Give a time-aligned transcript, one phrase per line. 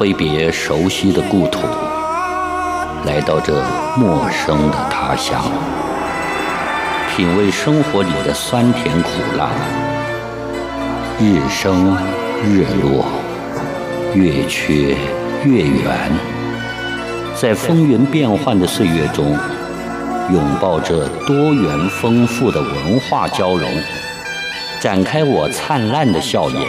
[0.00, 1.58] 挥别熟悉的故土，
[3.04, 3.62] 来到这
[3.98, 5.44] 陌生的他乡，
[7.14, 9.50] 品味生活里的酸甜苦辣，
[11.18, 11.94] 日升
[12.42, 13.04] 日落，
[14.14, 14.96] 月缺
[15.44, 16.10] 月圆，
[17.38, 19.36] 在风云变幻的岁月中，
[20.32, 23.70] 拥抱这多元丰富的文化交融，
[24.80, 26.66] 展开我灿烂的笑颜。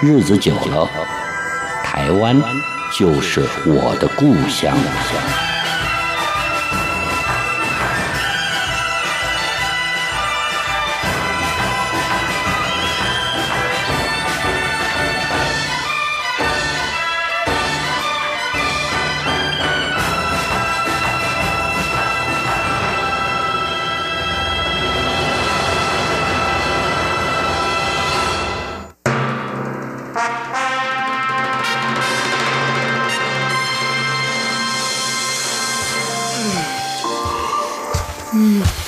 [0.00, 0.88] 日子久了。
[1.92, 2.34] 台湾
[2.90, 4.74] 就是我的故乡。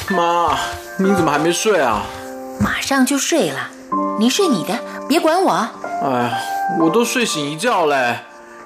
[0.08, 0.56] 妈，
[0.98, 2.02] 你怎么还没睡啊？
[2.58, 3.68] 马上就睡了，
[4.18, 5.68] 你睡你的，别管我。
[6.02, 6.38] 哎呀，
[6.80, 8.20] 我都睡醒一觉嘞，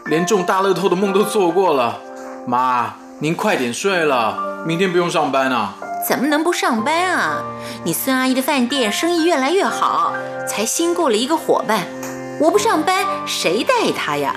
[0.05, 1.99] 连中大乐透的梦都做过了。
[2.47, 5.75] 妈，您快点睡了，明天不用上班啊。
[6.09, 7.43] 怎么能不上班啊？
[7.83, 10.13] 你孙阿姨的饭店生意越来越好，
[10.47, 11.89] 才新雇了一个伙伴，
[12.41, 14.33] 我不上班谁带他呀？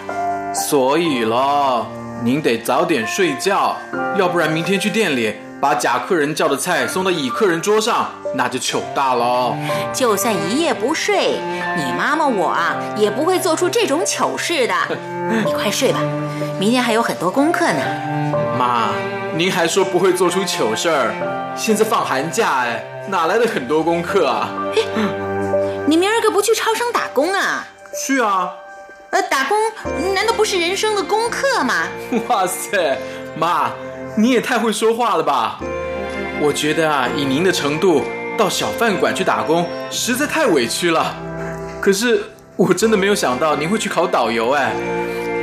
[0.55, 1.85] 所以咯，
[2.23, 3.77] 您得早点睡觉，
[4.17, 5.35] 要不然明天去店里。
[5.61, 9.55] 把甲客人叫的菜送到乙客人桌上，那就糗大了。
[9.93, 11.39] 就算一夜不睡，
[11.77, 14.73] 你妈妈我啊也不会做出这种糗事的。
[15.45, 15.99] 你快睡吧，
[16.59, 17.79] 明天还有很多功课呢。
[18.57, 18.89] 妈，
[19.35, 21.13] 您还说不会做出糗事儿？
[21.55, 24.49] 现在放寒假哎，哪来的很多功课啊？
[25.85, 27.67] 你明儿个不去超商打工啊？
[27.95, 28.49] 去啊。
[29.11, 29.57] 呃，打工
[30.15, 31.83] 难道不是人生的功课吗？
[32.27, 32.97] 哇塞，
[33.37, 33.69] 妈。
[34.17, 35.59] 你也太会说话了吧！
[36.41, 38.03] 我觉得啊，以您的程度，
[38.37, 41.15] 到小饭馆去打工实在太委屈了。
[41.79, 42.21] 可是
[42.55, 44.73] 我真的没有想到您会去考导游哎。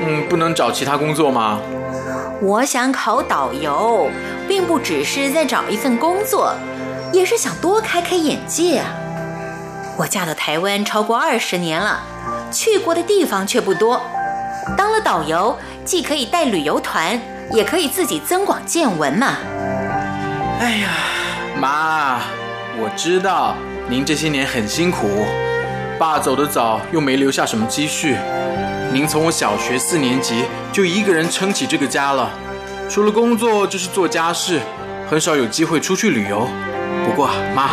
[0.06, 1.60] 嗯，不能找其他工作吗？
[2.40, 4.10] 我想考导游，
[4.46, 6.54] 并不只是在找一份工作，
[7.12, 8.94] 也是想多开开眼界啊。
[9.96, 12.00] 我嫁到台湾超过二十年了，
[12.52, 14.00] 去过的地方却不多。
[14.76, 17.20] 当了导游，既可以带旅游团。
[17.50, 19.36] 也可以自己增广见闻嘛。
[20.60, 20.88] 哎呀，
[21.58, 22.20] 妈，
[22.78, 23.54] 我知道
[23.88, 25.24] 您这些年很辛苦，
[25.98, 28.16] 爸走得早，又没留下什么积蓄。
[28.92, 32.30] 您从我小学四年级就一个人撑起这个家了，
[32.88, 34.60] 除了工作就是做家事，
[35.08, 36.48] 很少有机会出去旅游。
[37.04, 37.70] 不过妈，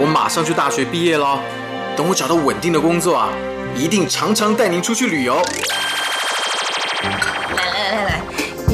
[0.00, 1.38] 我马上就大学毕业了，
[1.96, 3.28] 等我找到稳定的工作啊，
[3.74, 5.40] 一定常常带您出去旅游。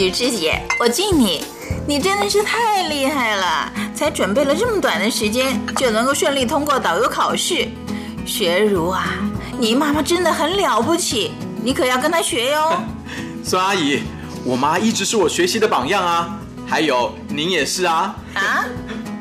[0.03, 1.45] 雨芝姐，我敬你，
[1.87, 3.73] 你真的是太厉害了！
[3.95, 7.69] 才准备了这么短的时间，就能够顺利通过导游考试。
[8.27, 9.15] 学如啊，
[9.61, 11.31] 你妈妈真的很了不起，
[11.63, 12.83] 你可要跟她学哟。
[13.47, 14.01] 孙阿姨，
[14.45, 16.37] 我妈一直是我学习的榜样啊，
[16.67, 18.17] 还有您也是啊。
[18.35, 18.65] 啊？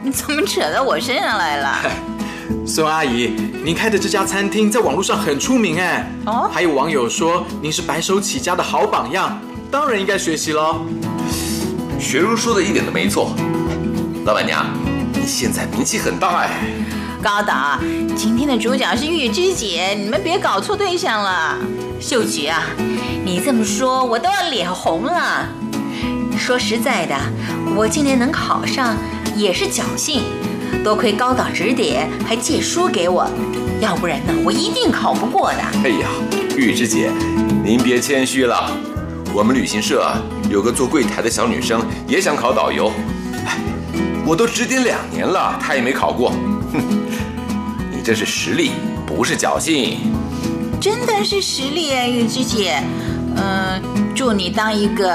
[0.01, 1.77] 你怎么扯到我身上来了？
[2.65, 6.11] 孙阿姨，您开的这家餐厅在网络上很出名哎。
[6.25, 6.49] 哦。
[6.51, 9.39] 还有网友说您是白手起家的好榜样。
[9.71, 10.85] 当然应该学习喽。
[11.97, 13.33] 学如说的一点都没错，
[14.25, 14.65] 老板娘，
[15.13, 16.49] 你现在名气很大哎。
[17.23, 17.79] 高导，
[18.13, 21.57] 今天的主角是玉芝姐，你们别搞错对象了。
[22.01, 22.63] 秀菊啊，
[23.23, 25.47] 你这么说，我都要脸红了。
[26.37, 27.15] 说实在的，
[27.77, 28.97] 我今年能考上
[29.37, 30.23] 也是侥幸，
[30.83, 33.25] 多亏高导指点，还借书给我，
[33.79, 35.59] 要不然呢，我一定考不过的。
[35.85, 36.09] 哎呀，
[36.57, 37.09] 玉芝姐，
[37.63, 38.69] 您别谦虚了。
[39.33, 40.13] 我们旅行社
[40.49, 42.91] 有个做柜台的小女生，也想考导游。
[43.45, 43.57] 哎，
[44.25, 46.31] 我都指点两年了，她也没考过。
[46.73, 46.81] 哼，
[47.89, 48.71] 你这是实力，
[49.07, 49.99] 不是侥幸。
[50.81, 52.83] 真的是实力啊，玉芝姐。
[53.37, 53.81] 嗯、
[54.13, 55.09] 祝你当一个，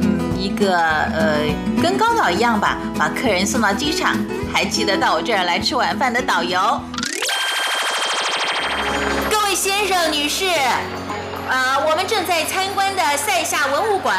[0.00, 1.40] 嗯，一个呃，
[1.82, 4.16] 跟高导一样吧，把客人送到机场，
[4.50, 6.58] 还记得到我这儿来吃晚饭的导游。
[9.30, 10.46] 各位先生、女士，
[11.50, 14.16] 呃，我们正在参观的塞下文物馆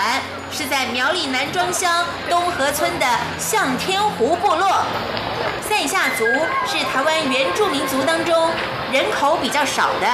[0.51, 3.05] 是在苗栗南庄乡东河村的
[3.39, 4.83] 向天湖部落。
[5.65, 6.25] 塞下族
[6.67, 8.51] 是台湾原住民族当中
[8.91, 10.07] 人口比较少的。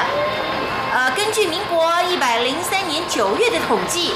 [0.93, 4.13] 呃，根据民国一百零三年九月的统计，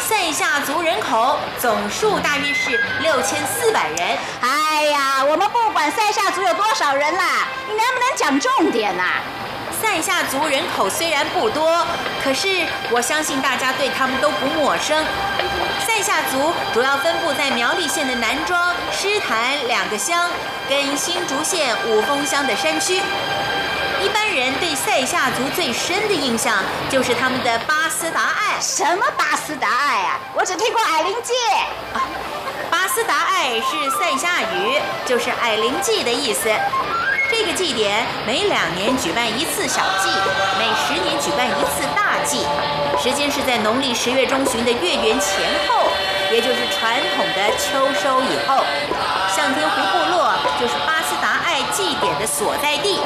[0.00, 4.18] 塞下族人口总数大约是六千四百人。
[4.40, 9.04] 哎呀，我们不管塞下族有多少人啦，你能不能讲重点呐、
[9.80, 11.86] 塞夏族人口虽然不多，
[12.22, 15.04] 可是我相信大家对他们都不陌生。
[15.86, 20.28] 塞夏族主要分布在苗栗县的南庄、狮潭两个乡，
[20.68, 23.00] 跟新竹县五峰乡的山区。
[24.02, 28.58] 一般人对塞夏族最深的印象就是他们的巴斯达爱。
[28.60, 30.18] 什么巴斯达爱啊？
[30.34, 31.34] 我只听过矮灵祭。
[32.70, 36.48] 巴斯达爱是塞夏语，就是矮灵祭的意思。
[37.30, 40.10] 这个祭典每两年举办一次小祭，
[40.58, 42.44] 每十年举办一次大祭，
[43.00, 45.38] 时间是在农历十月中旬的月圆前
[45.68, 45.86] 后，
[46.32, 48.64] 也就是传统的秋收以后。
[49.34, 52.98] 向天湖部落就是巴斯达爱祭典的所在地。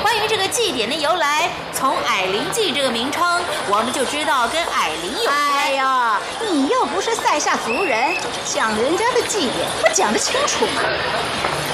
[0.00, 5.36] 关于这个祭典的由来，从矮灵祭这个名称，我们就知道跟矮灵有关。
[5.54, 6.20] 哎呀，
[6.50, 10.82] 你又不是塞夏族人，讲人家的祭典不讲得清楚吗？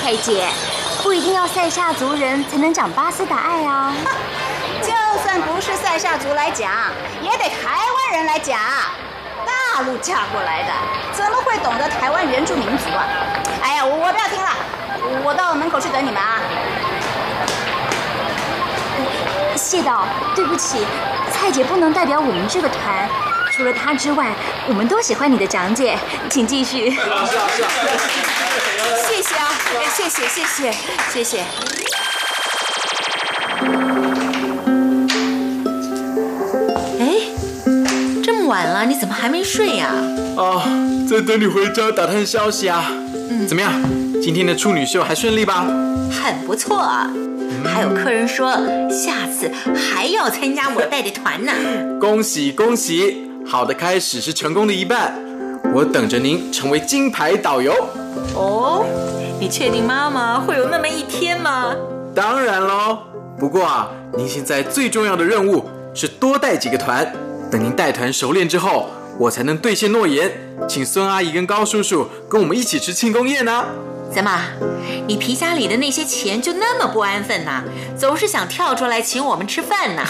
[0.02, 0.48] 佩姐，
[1.06, 3.94] 不一定要塞夏族人才能讲巴斯达爱啊。
[4.82, 4.92] 就
[5.22, 6.68] 算不是塞夏族来讲，
[7.22, 8.58] 也得台湾人来讲。
[9.46, 10.72] 大陆嫁过来的，
[11.12, 13.06] 怎么会懂得台湾原住民族啊？
[13.62, 14.50] 哎呀，我我不要听了，
[15.24, 16.40] 我到门口去等你们啊。
[19.54, 20.84] 谢导，对不起，
[21.30, 23.08] 蔡姐不能代表我们这个团。
[23.56, 24.36] 除了他之外，
[24.68, 25.96] 我们都喜欢你的讲解，
[26.28, 26.90] 请继续。
[26.90, 26.98] 谢
[29.22, 29.48] 谢啊，
[29.96, 30.70] 谢谢谢谢
[31.10, 31.38] 谢谢。
[37.00, 37.16] 哎，
[38.22, 39.86] 这么晚了，你怎么还没睡呀、
[40.36, 40.68] 啊，
[41.08, 42.84] 在等你回家打探消息啊。
[43.30, 43.72] 嗯，怎么样？
[44.22, 45.64] 今天的处女秀还顺利吧？
[46.10, 47.10] 很不错啊。
[47.64, 48.50] 还有客人说
[48.90, 51.52] 下次还要参加我带的团呢。
[51.98, 53.25] 恭喜恭喜！
[53.48, 55.14] 好的开始是成功的一半。
[55.72, 57.72] 我等着您成为金牌导游。
[58.34, 58.84] 哦，
[59.40, 61.74] 你确定妈妈会有那么一天吗？
[62.14, 62.98] 当然喽。
[63.38, 67.10] 不过啊，您现在最重要的任务是多带几个团。
[67.50, 68.88] 等您带团熟练之后，
[69.18, 70.32] 我才能兑现诺言，
[70.68, 73.64] 请孙阿姨跟高叔叔跟我们一起吃庆功宴呢、
[74.12, 74.40] 怎么，
[75.06, 77.62] 你皮夹里的那些钱就那么不安分呐、
[77.96, 80.02] 总是想跳出来请我们吃饭呢？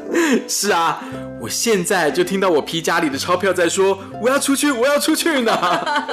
[0.48, 1.02] 是啊，
[1.42, 5.52] 我现在就听到我皮夹里的钞票在说我要出去，我要出去呢。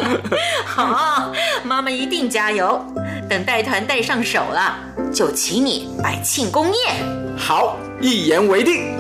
[0.66, 1.32] 好，
[1.64, 2.84] 妈妈一定加油。
[3.30, 4.76] 等带团带上手了，
[5.14, 7.38] 就请你摆庆功宴。
[7.38, 8.96] 好，一言为定。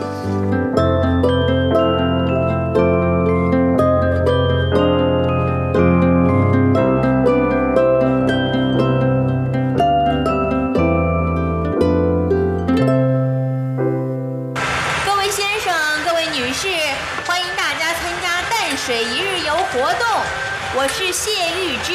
[20.81, 21.91] 我是谢玉芝，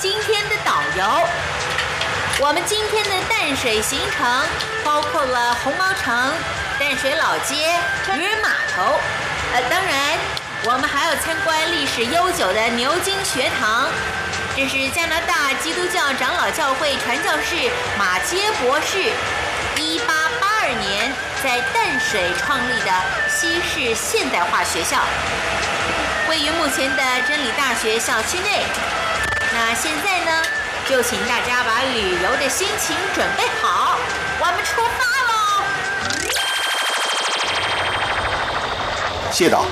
[0.00, 1.28] 今天的导游。
[2.40, 4.26] 我们今天的淡水行程
[4.82, 6.32] 包括了红毛城、
[6.76, 7.54] 淡水老街、
[8.16, 8.98] 渔人码头，
[9.54, 10.18] 呃，当然
[10.64, 13.86] 我们还要参观历史悠久的牛津学堂。
[14.56, 18.98] 这是加拿大基督教长老教会传教士马街博士
[19.76, 22.92] 一八八二年在淡水创立的
[23.28, 24.98] 西式现代化学校，
[26.28, 28.62] 位于目前的真理大学校区内。
[29.52, 30.42] 那现在呢，
[30.86, 33.96] 就请大家把旅游的心情准备好，
[34.38, 35.64] 我们出发喽！
[39.32, 39.64] 谢导，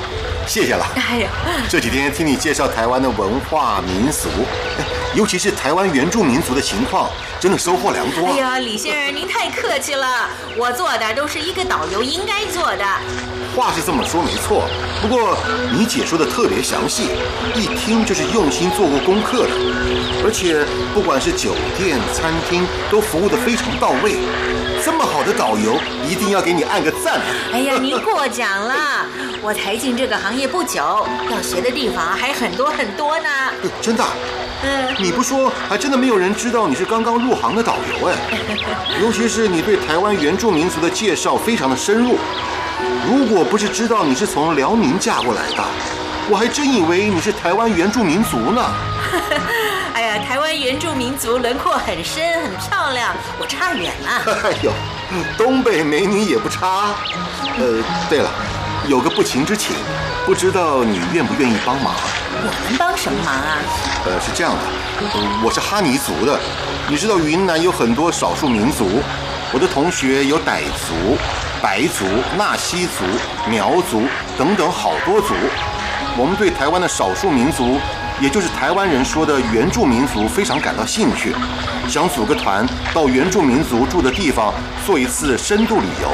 [0.48, 0.86] 谢谢了。
[0.96, 1.28] 哎呀，
[1.68, 4.30] 这几天听你介绍台湾的文化民俗，
[5.14, 8.26] 尤其是台湾原住民族的情况，真的收获良多。
[8.28, 12.84] 哎呀，李先生您太客气了，我做的都是一个导游应该做的。
[13.54, 14.66] 话是这么说没错，
[15.02, 15.36] 不过
[15.70, 17.10] 你解说的特别详细，
[17.54, 19.50] 一听就是用心做过功课的，
[20.24, 20.64] 而且
[20.94, 24.16] 不管是酒店、餐厅，都服务的非常到位。
[24.84, 25.76] 这么好的导游，
[26.08, 27.20] 一定要给你按个赞。
[27.52, 29.06] 哎呀，您过奖了，
[29.42, 33.28] 我才进这个行业不久，要学的地方还很多很多呢。
[33.80, 34.04] 真的？
[34.62, 38.14] 嗯，你不说，还真的没有人知道你是刚刚入行的导游哎。
[39.02, 42.18] 尤其是你对台湾原住民族的介绍非常的深入。
[43.06, 45.64] 如果不是知道你是从辽宁嫁过来的，
[46.30, 48.64] 我还真以为你是台湾原住民族呢。
[49.94, 54.32] 哎呀，台湾原住民族轮廓很深，很漂亮，我差远了。
[54.44, 54.72] 哎呦，
[55.36, 56.94] 东北美女也不差。
[57.58, 58.30] 呃，对了，
[58.86, 59.74] 有个不情之请，
[60.26, 61.94] 不知道你愿不愿意帮忙？
[62.40, 63.58] 我能帮什么忙啊？
[64.06, 64.60] 呃，是这样的，
[65.42, 66.38] 我是哈尼族的，
[66.88, 69.02] 你知道云南有很多少数民族，
[69.52, 71.16] 我的同学有傣族、
[71.62, 72.04] 白族、
[72.36, 73.04] 纳西族、
[73.48, 74.02] 苗族
[74.36, 75.34] 等等好多族，
[76.16, 77.80] 我们对台湾的少数民族。
[78.20, 81.32] 也就是台湾人说的原住民族非常感到兴趣，
[81.88, 84.52] 想组个团到原住民族住的地方
[84.84, 86.10] 做一次深度旅游。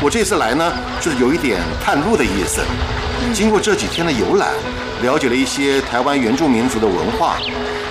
[0.00, 2.60] 我这次来呢，是有一点探路的意思。
[3.32, 4.50] 经过这几天的游览，
[5.02, 7.38] 了解了一些台湾原住民族的文化。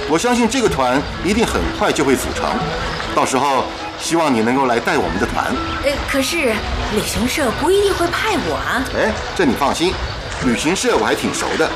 [0.08, 2.46] 我相信这个团一定很快就会组成，
[3.14, 3.66] 到时候
[4.00, 5.48] 希望你能够来带我们的团。
[5.84, 6.54] 呃，可是
[6.94, 8.86] 旅行社不一定会派我啊。
[8.96, 9.94] 哎，这你放心。
[10.46, 11.68] 旅行社我还挺熟的，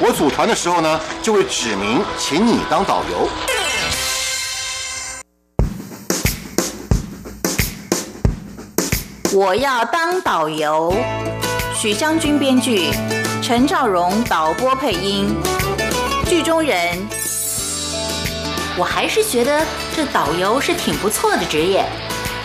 [0.00, 3.28] 我组团的时候呢，就会指名请你当导游。
[9.32, 10.92] 我要当导游，
[11.72, 12.90] 许将军编剧，
[13.40, 15.32] 陈兆荣导播配音，
[16.28, 16.98] 剧中人。
[18.76, 19.64] 我还是觉得
[19.94, 21.84] 这导游是挺不错的职业，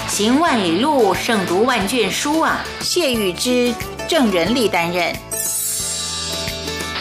[0.07, 2.63] 行万里路，胜读万卷书啊。
[2.81, 3.73] 谢玉芝、
[4.07, 5.11] 郑仁利担任。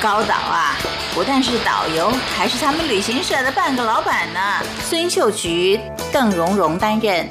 [0.00, 0.78] 高导啊，
[1.14, 4.40] 不但是导游，还是他们旅行社的半个老板呢。
[4.88, 5.78] 孙秀菊、
[6.10, 7.28] 邓蓉蓉担任。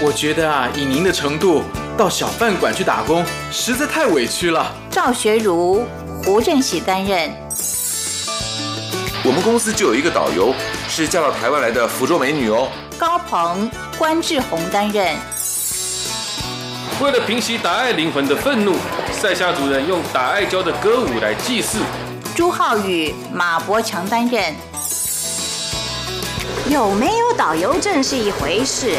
[0.00, 1.64] 我觉得啊，以您的程度，
[1.96, 4.72] 到小饭馆去打工实在太委屈了。
[4.88, 5.84] 赵学儒、
[6.22, 7.28] 胡振喜担任。
[9.24, 10.54] 我们公司就有一个导游，
[10.88, 12.68] 是嫁到台湾来的福州美女哦。
[12.96, 15.16] 高鹏、关志宏担任。
[17.00, 18.76] 为了平息达爱灵魂的愤怒。
[19.20, 21.78] 在下主人用打艾娇的歌舞来祭祀。
[22.34, 24.54] 朱浩宇、马伯强担任。
[26.68, 28.96] 有没有导游证是一回事，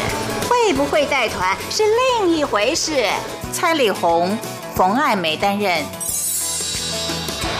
[0.48, 1.84] 会不会带团是
[2.20, 3.06] 另一回事。
[3.52, 4.36] 蔡丽红、
[4.74, 5.84] 冯爱梅担任。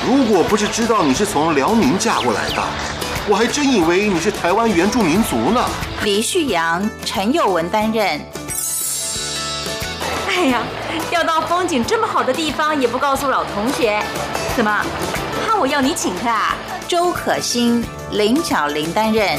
[0.06, 2.62] 如果不是知道你是从辽宁嫁过来的，
[3.28, 5.64] 我还真以为你是台湾原住民族呢。
[6.02, 8.20] 李旭阳、陈佑文担任。
[10.28, 10.62] 哎呀。
[11.10, 14.02] 要到风景这么好的地方也不告诉老同学，
[14.56, 14.84] 怎么
[15.46, 16.54] 怕我要你请客啊？
[16.88, 19.36] 周可欣、林巧玲担任。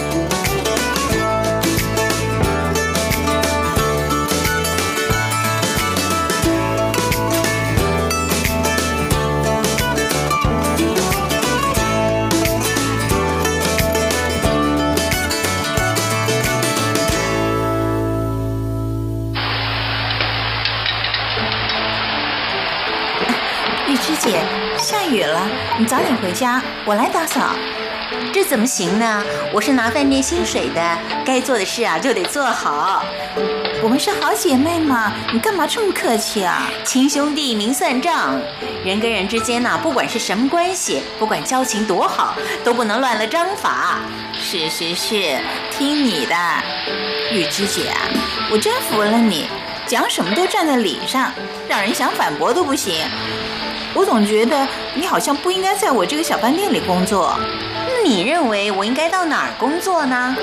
[24.77, 25.47] 下雨了，
[25.79, 27.55] 你早点回家，我来打扫。
[28.33, 29.23] 这怎么行呢？
[29.53, 33.03] 我是拿饭店薪水的，该做的事啊就得做好。
[33.81, 36.69] 我们是好姐妹嘛，你干嘛这么客气啊？
[36.83, 38.39] 亲兄弟明算账，
[38.83, 43.99] 人跟人之间呐，不管是什么关系，不管交情多好，都不能乱了章法。
[44.39, 45.37] 是是是，
[45.71, 46.35] 听你的，
[47.31, 48.01] 雨芝姐啊，
[48.51, 49.45] 我真服了你，
[49.85, 51.31] 讲什么都站在理上，
[51.67, 52.93] 让人想反驳都不行。
[53.97, 57.35] 我总觉得你好像不应该在我这个小饭店里工作。
[58.05, 60.35] 你认为我应该到哪儿工作呢？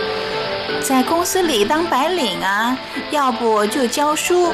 [0.82, 2.76] 在公司里当白领啊，
[3.12, 4.52] 要不就教书。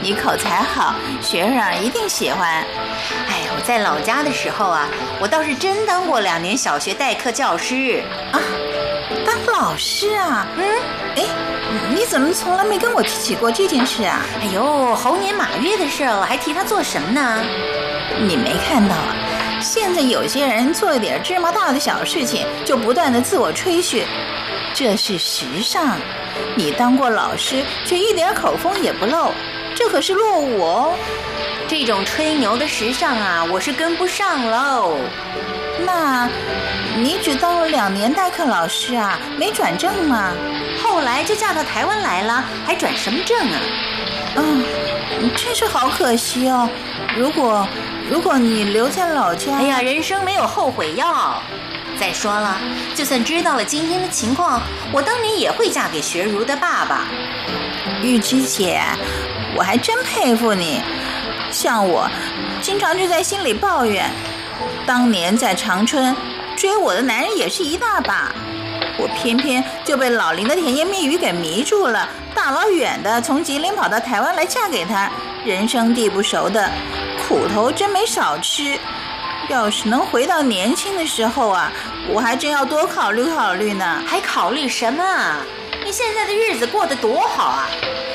[0.00, 2.48] 你口才好，学生一定喜欢。
[2.48, 4.86] 哎，我在老家的时候啊，
[5.20, 8.00] 我倒是真当过两年小学代课教师
[8.30, 8.38] 啊。
[9.24, 10.46] 当老师啊？
[10.56, 10.64] 嗯。
[11.16, 11.24] 哎，
[11.94, 14.20] 你怎么从来没跟我提起过这件事啊？
[14.40, 17.42] 哎呦，猴年马月的事，我还提他做什么呢？
[18.20, 19.14] 你没看到啊，
[19.60, 24.04] 现在有些人做一点芝麻大的小事情，就不断的自我吹嘘，
[24.74, 25.98] 这是时尚。
[26.54, 29.32] 你当过老师，却一点口风也不露，
[29.74, 30.94] 这可是落伍哦。
[31.66, 34.98] 这种吹牛的时尚啊，我是跟不上喽。
[35.86, 36.28] 那，
[36.98, 40.32] 你只当了两年代课老师啊，没转正吗？
[40.82, 43.60] 后来就嫁到台湾来了，还转什么正啊？
[44.36, 44.64] 嗯，
[45.36, 46.68] 真是好可惜哦。
[47.16, 47.66] 如果。
[48.08, 51.42] 如果你留在老家，哎呀，人生没有后悔药。
[51.98, 52.56] 再说了，
[52.94, 54.62] 就算知道了今天的情况，
[54.92, 57.08] 我当年也会嫁给学儒的爸爸。
[58.00, 58.80] 玉芝姐，
[59.56, 60.80] 我还真佩服你。
[61.50, 62.08] 像我，
[62.62, 64.08] 经常就在心里抱怨，
[64.86, 66.14] 当年在长春
[66.56, 68.32] 追我的男人也是一大把，
[68.98, 75.10] 我偏偏就被老林的甜言蜜语给迷住了，大老远的从吉林跑到台湾来嫁给他，
[75.44, 76.70] 人生地不熟的，
[77.26, 78.78] 苦头真没少吃。
[79.48, 81.70] 要是能回到年轻的时候啊，
[82.08, 84.02] 我还真要多考虑考虑呢。
[84.06, 85.04] 还考虑什么？
[85.84, 87.68] 你现在的日子过得多好啊！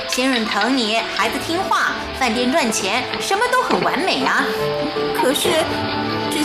[0.10, 4.44] 先生疼你，孩子听话，饭店赚钱，什么都很完美啊。
[5.16, 6.01] 可是，这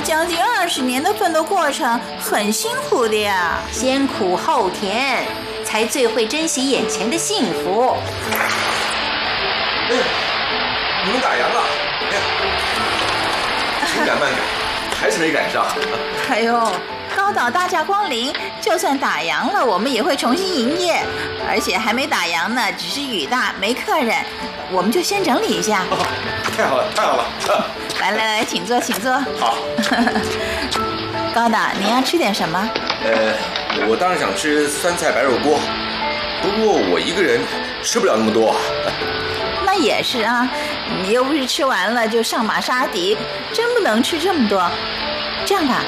[0.07, 5.27] 将近二十年的奋斗过程很辛苦的呀，先苦后甜，
[5.65, 7.97] 才最会珍惜眼前的幸福。
[9.91, 9.97] 哎，
[11.05, 11.65] 你们打烊了？
[12.13, 12.15] 哎，
[13.93, 14.39] 紧赶慢赶，
[14.97, 15.67] 还是没赶上。
[16.31, 16.73] 哎呦！
[17.17, 21.03] 高岛大驾光临，就算打烊了，我们也会重新营业。
[21.49, 24.25] 而且还没打烊呢，只是雨大，没客人，
[24.71, 25.83] 我们就先整理一下。
[26.57, 27.25] 太好了，太好了！
[28.00, 29.12] 来来来，请坐，请坐。
[29.38, 29.57] 好。
[31.35, 32.71] 高大，您要吃点什么？
[33.05, 33.35] 呃，
[33.88, 35.59] 我当然想吃酸菜白肉锅，
[36.41, 37.41] 不过我一个人
[37.83, 38.57] 吃不了那么多。
[39.67, 40.49] 那也是啊，
[41.03, 43.17] 你又不是吃完了就上马杀敌，
[43.53, 44.71] 真不能吃这么多。
[45.45, 45.85] 这样吧。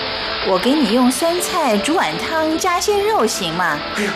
[0.47, 3.79] 我给你用酸菜煮碗汤，加些肉，行吗？
[3.97, 4.11] 哎呀，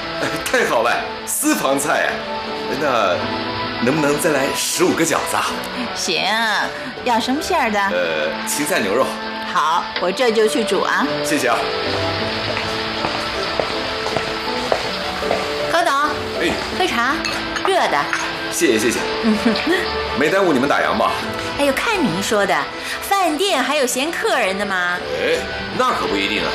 [0.44, 0.90] 太好了，
[1.26, 2.12] 私房菜啊！
[2.80, 3.16] 那
[3.84, 5.36] 能不能再来十五个饺子？
[5.94, 6.22] 行，
[7.04, 7.80] 要什么馅儿的？
[7.80, 9.04] 呃，芹菜牛肉。
[9.52, 11.06] 好，我这就去煮啊。
[11.24, 11.58] 谢谢啊。
[15.72, 15.92] 高总，
[16.40, 17.14] 哎，喝茶，
[17.66, 17.98] 热的。
[18.52, 19.00] 谢谢谢谢。
[20.18, 21.10] 没耽误你们打烊吧？
[21.58, 22.56] 哎呦，看您说的，
[23.00, 24.96] 饭店还有嫌客人的吗？
[25.20, 25.38] 哎，
[25.76, 26.50] 那可不一定啊，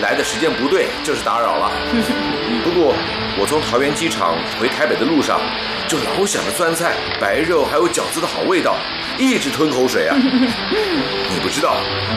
[0.00, 1.70] 来的时间不对就是打扰了。
[2.64, 2.94] 不过
[3.38, 5.40] 我从桃园机场回台北的路上，
[5.86, 8.76] 就老想着酸菜、白肉还有饺子的好味道，
[9.18, 10.16] 一直吞口水啊。
[10.18, 11.76] 你不知道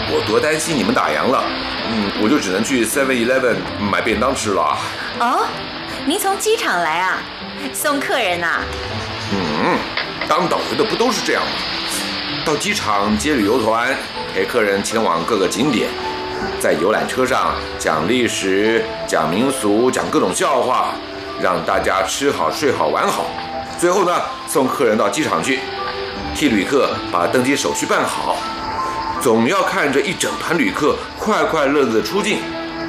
[0.10, 1.44] 我多担心你们打烊了，
[1.92, 4.78] 嗯，我就只能去 Seven Eleven 买便当吃了。
[5.20, 5.46] 哦，
[6.06, 7.22] 您从机场来啊？
[7.74, 8.62] 送客人呐？
[9.34, 9.78] 嗯，
[10.28, 11.52] 当导游的不都是这样吗？
[12.44, 13.96] 到机场接旅游团，
[14.34, 15.90] 陪客人前往各个景点，
[16.60, 20.94] 在游览车上讲历史、讲民俗、讲各种笑话，
[21.42, 23.26] 让大家吃好、睡好、玩好。
[23.80, 25.60] 最后呢，送客人到机场去，
[26.36, 28.38] 替旅客把登机手续办好。
[29.20, 32.40] 总要看着一整团旅客快快乐乐的出境，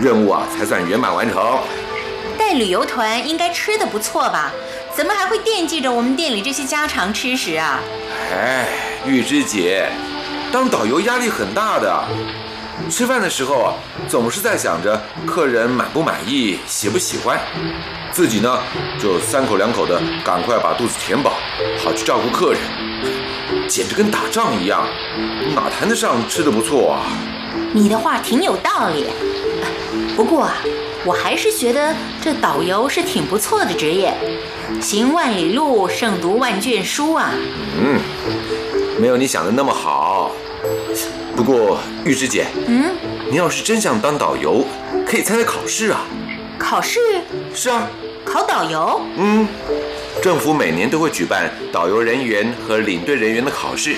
[0.00, 1.58] 任务啊才算圆满完成。
[2.38, 4.52] 带旅游团应该吃的不错吧？
[4.94, 7.80] 怎么还会惦记着我们店里这些家常吃食啊？
[8.30, 8.68] 哎，
[9.06, 9.88] 玉芝姐，
[10.52, 12.04] 当导游压力很大的。
[12.90, 13.74] 吃饭的时候啊，
[14.08, 17.40] 总是在想着客人满不满意、喜不喜欢，
[18.12, 18.58] 自己呢
[18.98, 21.32] 就三口两口的赶快把肚子填饱，
[21.82, 22.60] 好去照顾客人，
[23.68, 24.86] 简直跟打仗一样，
[25.54, 27.06] 哪谈得上吃的不错啊？
[27.72, 29.06] 你的话挺有道理，
[30.14, 30.56] 不过啊，
[31.04, 34.12] 我还是觉得这导游是挺不错的职业。
[34.80, 37.30] 行万里路，胜读万卷书啊！
[37.78, 38.00] 嗯，
[38.98, 40.32] 没有你想的那么好。
[41.36, 42.94] 不过玉芝姐，嗯，
[43.30, 44.64] 你要是真想当导游，
[45.06, 46.04] 可以参加考试啊。
[46.58, 47.00] 考试？
[47.54, 47.88] 是啊，
[48.24, 49.00] 考导游。
[49.16, 49.46] 嗯，
[50.22, 53.96] 政府每年都会举办导游人员和领队人员的考试，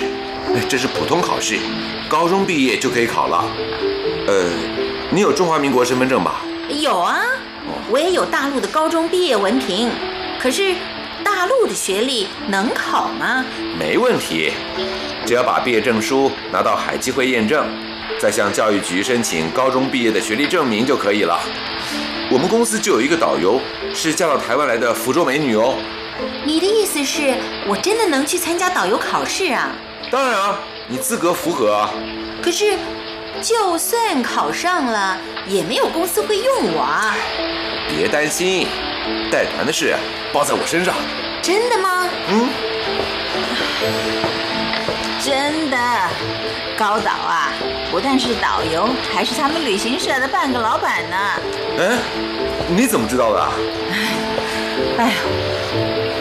[0.67, 1.57] 这是普通考试，
[2.09, 3.45] 高中毕业就可以考了。
[4.27, 4.49] 呃，
[5.11, 6.41] 你有中华民国身份证吧？
[6.69, 7.21] 有啊，
[7.91, 9.91] 我也有大陆的高中毕业文凭。
[10.39, 10.73] 可是，
[11.25, 13.43] 大陆的学历能考吗？
[13.79, 14.53] 没问题，
[15.25, 17.65] 只要把毕业证书拿到海基会验证，
[18.19, 21.39] 再向教育局申请高中毕业的学历证明就可以了。
[22.29, 23.59] 我们公司就有一个导游
[23.91, 25.75] 是嫁到台湾来的福州美女哦。
[26.45, 27.33] 你的意思是
[27.67, 29.71] 我真的能去参加导游考试啊？
[30.11, 31.89] 当然啊，你资格符合啊。
[32.39, 32.77] 可是，
[33.41, 37.15] 就算考上了，也没有公司会用我啊。
[37.89, 38.67] 别担心。
[39.31, 39.95] 带团的事
[40.33, 40.95] 包在我身上，
[41.41, 42.07] 真的吗？
[42.29, 42.49] 嗯，
[45.23, 45.77] 真的。
[46.77, 47.53] 高导啊，
[47.89, 51.17] 不但是导游，还是他们旅行社的半个老板呢。
[51.79, 51.97] 哎，
[52.67, 53.47] 你怎么知道的？
[54.97, 55.13] 哎呀，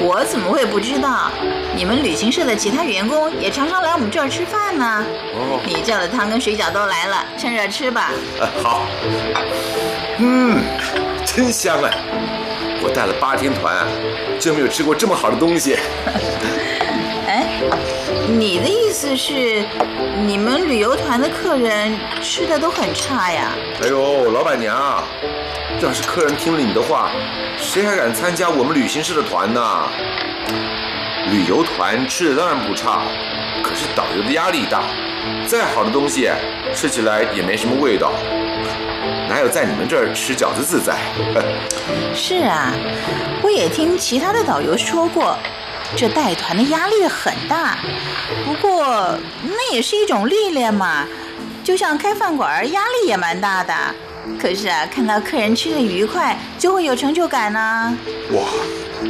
[0.00, 1.32] 我怎么会不知道？
[1.74, 5.04] 你们旅行社的其他员工也常常来我们这儿吃饭呢。
[5.34, 8.12] 哦，你叫的汤跟水饺都来了，趁热吃吧。
[8.38, 8.82] 呃，好。
[10.18, 10.62] 嗯，
[11.26, 11.90] 真香啊！
[12.84, 13.86] 我带了八天团，
[14.38, 15.74] 就没有吃过这么好的东西。
[17.26, 17.48] 哎，
[18.28, 19.64] 你的意思是，
[20.26, 23.52] 你们旅游团的客人吃的都很差呀？
[23.82, 25.02] 哎呦，老板娘，
[25.80, 27.10] 要是客人听了你的话，
[27.56, 29.88] 谁还敢参加我们旅行社的团呢？
[31.30, 33.04] 旅游团吃的当然不差，
[33.62, 34.82] 可是导游的压力大，
[35.46, 36.28] 再好的东西
[36.74, 38.12] 吃起来也没什么味道，
[39.34, 40.94] 哪有在你们这儿吃饺子自在？
[42.14, 42.72] 是啊，
[43.42, 45.36] 我也听其他的导游说过，
[45.96, 47.76] 这带团的压力很大。
[48.44, 51.04] 不过那也是一种历练嘛，
[51.64, 53.74] 就像开饭馆，压力也蛮大的。
[54.40, 57.98] 可是啊，看到客人吃的愉快，就会有成就感呢。
[58.30, 58.44] 哇，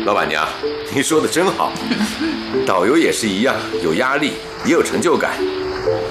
[0.06, 0.48] 老板娘，
[0.94, 1.70] 您说的真好。
[2.66, 4.32] 导游也是一样，有压力，
[4.64, 5.32] 也有成就感。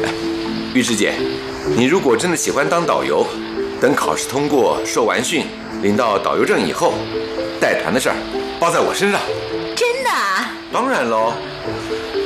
[0.05, 0.13] 哎，
[0.75, 1.15] 玉芝姐，
[1.75, 3.25] 你如果真的喜欢当导游，
[3.83, 5.45] 等考试通过、受完训、
[5.81, 6.93] 领到导游证以后，
[7.59, 8.15] 带团的事儿
[8.57, 9.19] 包在我身上。
[9.75, 10.09] 真的？
[10.71, 11.33] 当然喽。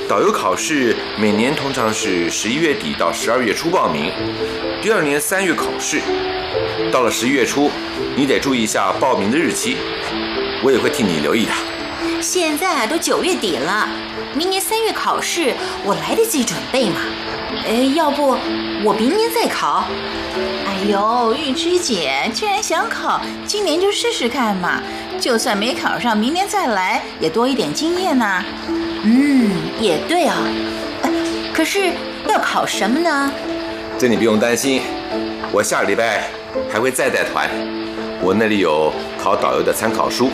[0.07, 4.11] 导游考试每年通常是十一月底到十二月初报名，
[4.83, 5.99] 第二年三月考试。
[6.91, 7.71] 到了十一月初，
[8.15, 9.77] 你得注意一下报名的日期，
[10.63, 11.51] 我也会替你留意的。
[12.21, 13.89] 现在都九月底了，
[14.35, 17.01] 明年三月考试，我来得及准备吗？
[17.67, 18.37] 哎，要不
[18.81, 19.83] 我明年再考？
[20.65, 24.81] 哎呦，玉芝姐，既然想考，今年就试试看嘛。
[25.19, 28.41] 就算没考上，明年再来也多一点经验呐。
[29.03, 29.51] 嗯，
[29.81, 30.37] 也对啊。
[31.53, 31.91] 可是
[32.29, 33.31] 要考什么呢？
[33.99, 34.81] 这你不用担心，
[35.51, 36.29] 我下个礼拜
[36.71, 37.49] 还会再带团。
[38.21, 40.31] 我那里有考导游的参考书，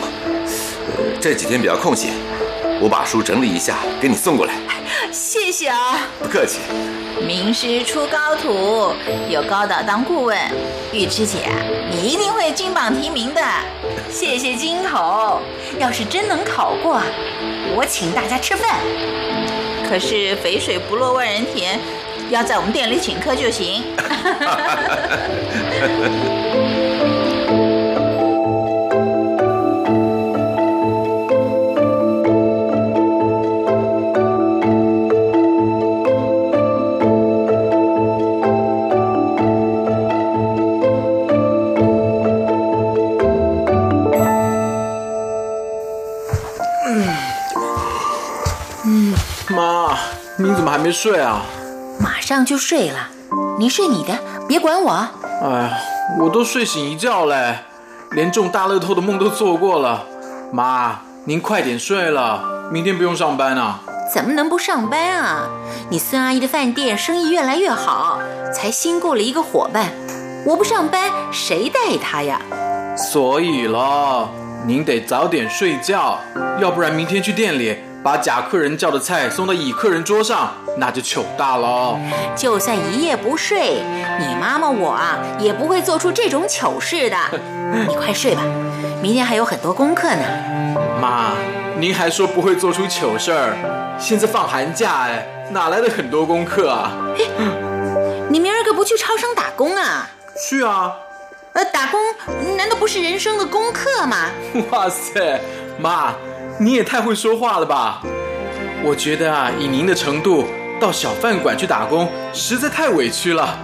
[1.20, 2.12] 这几天比较空闲，
[2.80, 4.54] 我把书整理一下给你送过来。
[5.12, 6.60] 谢谢啊，不客气。
[7.26, 8.92] 名师出高徒，
[9.28, 10.38] 有高导当顾问，
[10.92, 11.48] 玉芝姐，
[11.90, 13.40] 你一定会金榜题名的。
[14.10, 15.40] 谢谢金口，
[15.78, 17.00] 要是真能考过，
[17.74, 18.80] 我请大家吃饭。
[19.88, 21.78] 可是肥水不落万人田，
[22.30, 23.82] 要在我们店里请客就行。
[50.36, 51.42] 妈，您怎么还没睡啊？
[52.00, 53.08] 马上就睡了，
[53.58, 54.18] 你睡你的，
[54.48, 55.08] 别管我。
[55.42, 55.78] 哎呀，
[56.18, 57.58] 我都睡醒一觉嘞，
[58.12, 60.04] 连中大乐透的梦都做过了。
[60.52, 63.80] 妈，您快点睡了，明天不用上班啊。
[64.12, 65.48] 怎么能不上班啊？
[65.88, 68.18] 你孙阿姨的饭店生意越来越好，
[68.52, 69.92] 才新雇了一个伙伴，
[70.44, 72.40] 我不上班谁带他呀？
[72.96, 74.28] 所以咯，
[74.66, 76.18] 您得早点睡觉，
[76.60, 81.98] 要不然明天去店里把甲客人叫的菜送到乙客人桌上，那就糗大了。
[82.36, 83.82] 就算一夜不睡，
[84.20, 87.16] 你妈妈我啊也不会做出这种糗事的。
[87.88, 88.42] 你快睡吧，
[89.00, 90.22] 明天还有很多功课呢。
[91.00, 91.32] 妈，
[91.78, 93.56] 您还说不会做出糗事儿，
[93.98, 96.92] 现在放寒假哎，哪来的很多功课啊？
[98.28, 100.10] 你明儿个不去超商打工啊？
[100.38, 100.92] 去啊。
[101.54, 101.98] 呃，打工
[102.56, 104.26] 难道不是人生的功课吗？
[104.70, 105.40] 哇塞，
[105.78, 106.12] 妈，
[106.58, 108.00] 你也太会说话了吧！
[108.84, 110.44] 我觉得啊，以您的程度，
[110.80, 113.58] 到小饭馆去打工实在太委屈了。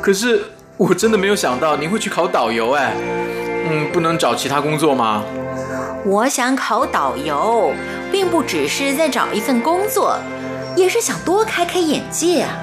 [0.00, 0.42] 可是
[0.76, 2.94] 我真的没有想到您会去考导游哎。
[3.68, 5.22] 嗯，不能找其他工作吗？
[6.04, 7.72] 我想考导游，
[8.10, 10.16] 并不只是在找一份工作，
[10.74, 12.56] 也是想多开开眼界啊。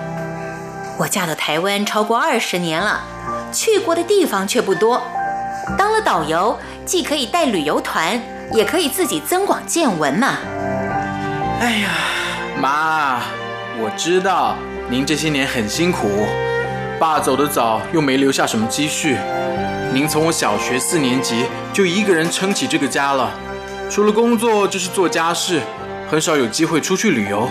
[0.98, 3.02] 我嫁到台湾超过二十年了。
[3.52, 5.02] 去过的地方却不多，
[5.78, 10.38] 当了导游，既可以带旅游团，也可以自己增广见闻嘛。
[11.60, 11.90] 哎呀，
[12.60, 13.22] 妈，
[13.80, 14.56] 我知道
[14.90, 16.26] 您这些年很辛苦，
[17.00, 19.18] 爸走得早，又没留下什么积蓄，
[19.94, 23.32] 您从我小学四年级就一个人撑起这个家了，
[23.90, 25.62] 除了工作就是做家事，
[26.10, 27.48] 很少有机会出去旅游。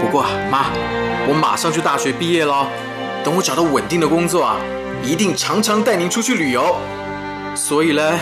[0.00, 0.66] 不过妈，
[1.28, 2.66] 我马上就大学毕业了，
[3.22, 4.56] 等我找到稳定的工作啊。
[5.02, 6.76] 一定常常带您出去旅游，
[7.54, 8.18] 所以呢，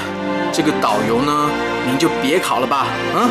[0.53, 1.51] 这个导游呢，
[1.87, 3.31] 您就别考了吧，啊！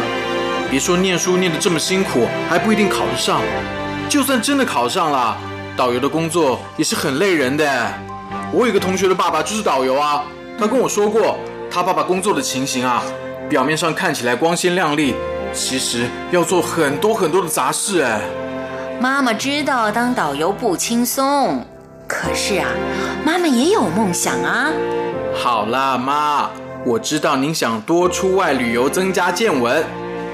[0.71, 3.41] 别说念书念得这么辛苦，还不一定考得上。
[4.09, 5.37] 就算真的考上了，
[5.77, 7.93] 导游的工作也是很累人的。
[8.51, 10.23] 我有个同学的爸爸就是导游啊，
[10.57, 11.37] 他跟我说过，
[11.69, 13.03] 他爸爸工作的情形啊，
[13.47, 15.13] 表面上看起来光鲜亮丽，
[15.53, 18.21] 其实要做很多很多的杂事哎。
[18.99, 21.63] 妈妈知道当导游不轻松。
[22.07, 22.67] 可是啊，
[23.23, 24.69] 妈妈也有梦想啊。
[25.33, 26.49] 好啦，妈，
[26.83, 29.83] 我知道您想多出外旅游，增加见闻。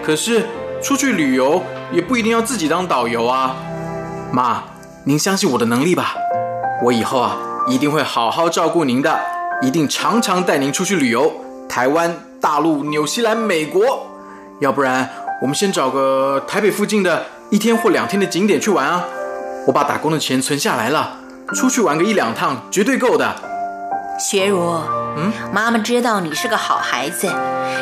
[0.02, 0.46] 可是
[0.82, 3.56] 出去旅游也不一定要自己当导游啊。
[4.32, 4.64] 妈，
[5.04, 6.16] 您相信我的能力吧，
[6.84, 9.20] 我以后啊一定会好好照顾您的，
[9.62, 11.34] 一定常常带您出去旅游，
[11.68, 14.08] 台湾、大陆、纽西兰、美国。
[14.62, 15.10] 要不然，
[15.42, 19.04] 我们先找个台北附近的一天或两天的景点去玩啊。
[19.68, 21.18] 我把打工的钱存下来了，
[21.54, 23.36] 出去玩个一两趟绝对够的。
[24.18, 24.82] 学如，
[25.52, 27.32] 妈妈知道你是个好孩子，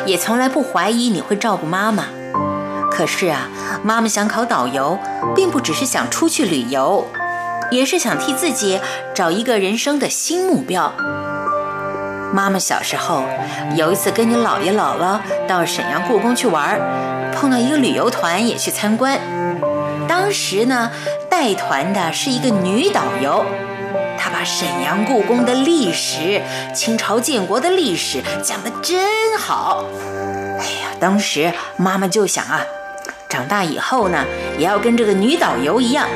[0.04, 2.04] 也从来不怀疑你会照顾妈妈。
[2.90, 3.48] 可是啊，
[3.82, 4.98] 妈妈想考导游，
[5.34, 7.06] 并不只是想出去旅游，
[7.70, 8.80] 也是想替自己
[9.14, 10.92] 找一个人生的新目标。
[12.32, 13.22] 妈妈小时候
[13.76, 16.80] 有一次跟你姥爷姥姥到沈阳故宫去玩，
[17.34, 19.18] 碰到一个旅游团也去参观。
[20.08, 20.90] 当时呢，
[21.30, 23.44] 带团的是一个女导游，
[24.18, 26.42] 他把沈阳故宫的历史、
[26.74, 29.84] 清朝建国的历史讲得真好。
[30.58, 32.64] 哎呀，当时妈妈就想啊。
[33.28, 34.24] 长大以后呢，
[34.56, 36.08] 也要跟这个女导游一样，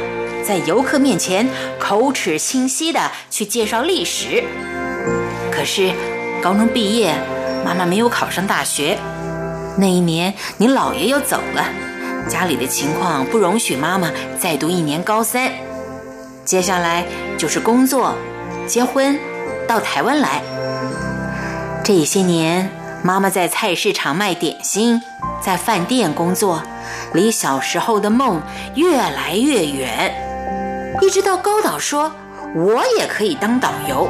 [0.46, 1.46] 在游客面前
[1.78, 4.44] 口齿清晰的去介绍历史。
[5.50, 5.92] 可是，
[6.40, 7.12] 高中毕业，
[7.64, 8.96] 妈妈没有考上大学。
[9.76, 11.64] 那一年，你姥爷又走了，
[12.28, 15.50] 家里的情况不容许妈妈再读一年高三。
[16.44, 17.04] 接下来
[17.40, 18.14] 就是工作、
[18.66, 19.18] 结婚，
[19.66, 20.42] 到台湾来。
[21.82, 22.70] 这些年，
[23.02, 25.00] 妈妈在菜市场卖点心，
[25.40, 26.62] 在饭店工作。
[27.14, 28.42] 离小时候的梦
[28.74, 30.14] 越来越远，
[31.00, 32.12] 一直到高导说
[32.54, 34.06] ：“我也可以当导游。”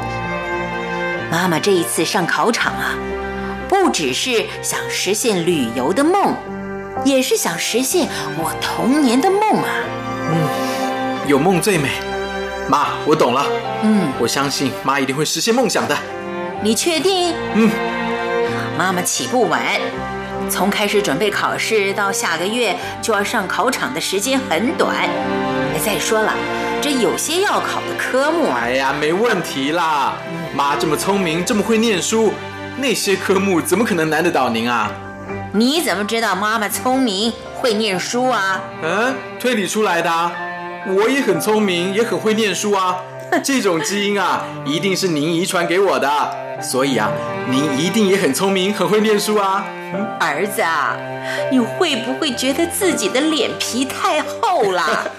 [1.31, 2.95] 妈妈这一次上考场啊，
[3.69, 6.35] 不只是想实现旅游的梦，
[7.05, 9.69] 也是想实现我童年的梦啊。
[10.33, 11.91] 嗯，有梦最美。
[12.69, 13.45] 妈，我懂了。
[13.83, 15.97] 嗯，我相信妈一定会实现梦想的。
[16.63, 17.33] 你确定？
[17.55, 17.69] 嗯。
[18.77, 19.61] 妈妈起步晚。
[20.49, 25.07] 从开始准备考试到下个月就要上考场的时间很短。
[25.83, 26.33] 再说了，
[26.81, 30.13] 这有些要考的科目，哎呀，没问题啦。
[30.55, 32.33] 妈这么聪明，这么会念书，
[32.77, 34.91] 那些科目怎么可能难得倒您啊？
[35.53, 38.61] 你怎么知道妈妈聪明会念书啊？
[38.83, 40.31] 嗯，推理出来的。
[40.87, 42.97] 我也很聪明，也很会念书啊。
[43.43, 46.09] 这种基因啊，一定是您遗传给我的。
[46.61, 47.09] 所以啊，
[47.49, 49.65] 您一定也很聪明，很会念书啊。
[50.19, 50.97] 儿子啊，
[51.51, 55.11] 你会不会觉得自己的脸皮太厚了？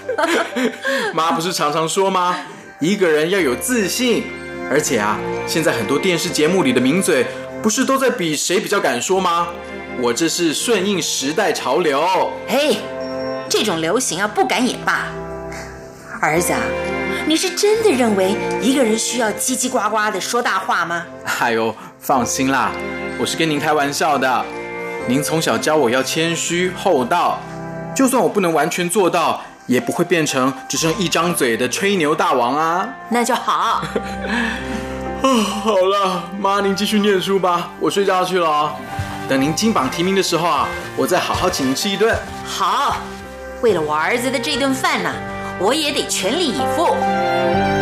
[1.13, 2.35] 妈不是常常说吗？
[2.79, 4.23] 一个人要有自信。
[4.71, 7.25] 而且啊，现在很多电视节目里的名嘴，
[7.61, 9.47] 不是都在比谁比较敢说吗？
[9.99, 12.31] 我这是顺应时代潮流。
[12.47, 12.77] 嘿，
[13.49, 15.07] 这种流行啊，不敢也罢。
[16.23, 16.61] 儿子啊，
[17.27, 21.05] 你是真的认为一个人需要叽叽呱呱的说大话吗？
[21.41, 22.71] 哎呦，放心啦，
[23.19, 24.45] 我是跟您开玩笑的。
[25.05, 27.39] 您从小教我要谦虚厚道，
[27.93, 32.87] 就算我不能完全做到，也不会变成只剩一张嘴的吹牛大王啊。
[33.09, 33.51] 那就好。
[33.51, 33.83] 啊，
[35.61, 38.73] 好了，妈，您继续念书吧，我睡觉去了。
[39.27, 42.17] 等您金榜题名的时候啊，我再好好请您吃一顿。
[42.45, 42.95] 好，
[43.61, 45.11] 为了我儿子的这顿饭呢，
[45.59, 47.72] 我也得全力以赴。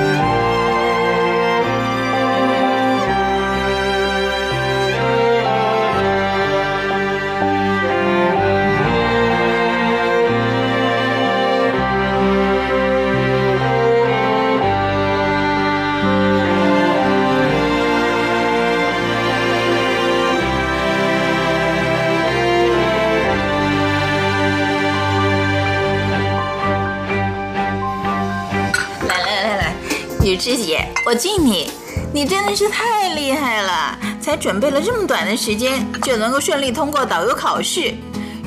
[30.62, 31.72] 姐，我敬你，
[32.14, 33.98] 你真的是太厉害了！
[34.22, 37.96] 才准备了这么短的时间，就能够顺利通过导游考试。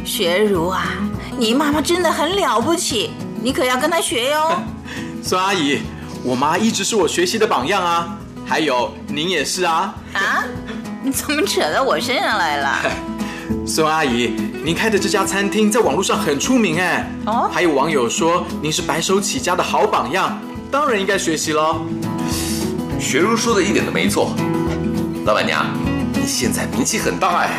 [0.05, 0.87] 学如啊，
[1.37, 3.11] 你妈妈真的很了不起，
[3.43, 4.63] 你可要跟她学哟。
[5.23, 5.81] 孙阿姨，
[6.23, 9.95] 我妈一直是我学习的榜样啊，还有您也是啊。
[10.13, 10.45] 啊？
[11.03, 12.79] 你怎么扯到我身上来了？
[13.67, 17.11] 孙阿姨，您开的这家餐厅在网络上很出名哎。
[17.27, 17.51] 哦。
[17.53, 20.39] 还有网友说您是白手起家的好榜样。
[20.71, 21.87] 当然应该学习喽。
[23.05, 24.35] 学如说的一点都没错，
[25.27, 25.67] 老板娘，
[26.15, 27.51] 你现在名气很大哎。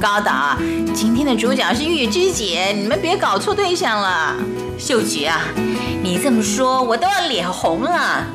[0.00, 0.58] 高导，
[0.92, 4.34] 今天的主角是玉芝姐，你们别搞错对象了。
[4.76, 5.42] 秀菊啊，
[6.02, 8.26] 你这么说，我都要脸红了。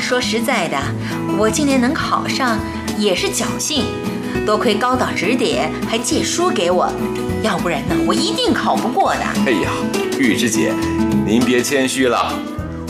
[0.00, 0.78] 说实在的，
[1.36, 2.56] 我今年能考上
[2.96, 3.86] 也是侥幸，
[4.46, 6.88] 多亏高导指点，还借书给我，
[7.42, 9.20] 要不然呢，我一定考不过的。
[9.46, 9.70] 哎呀，
[10.16, 10.72] 玉芝姐，
[11.26, 12.32] 您别谦虚了。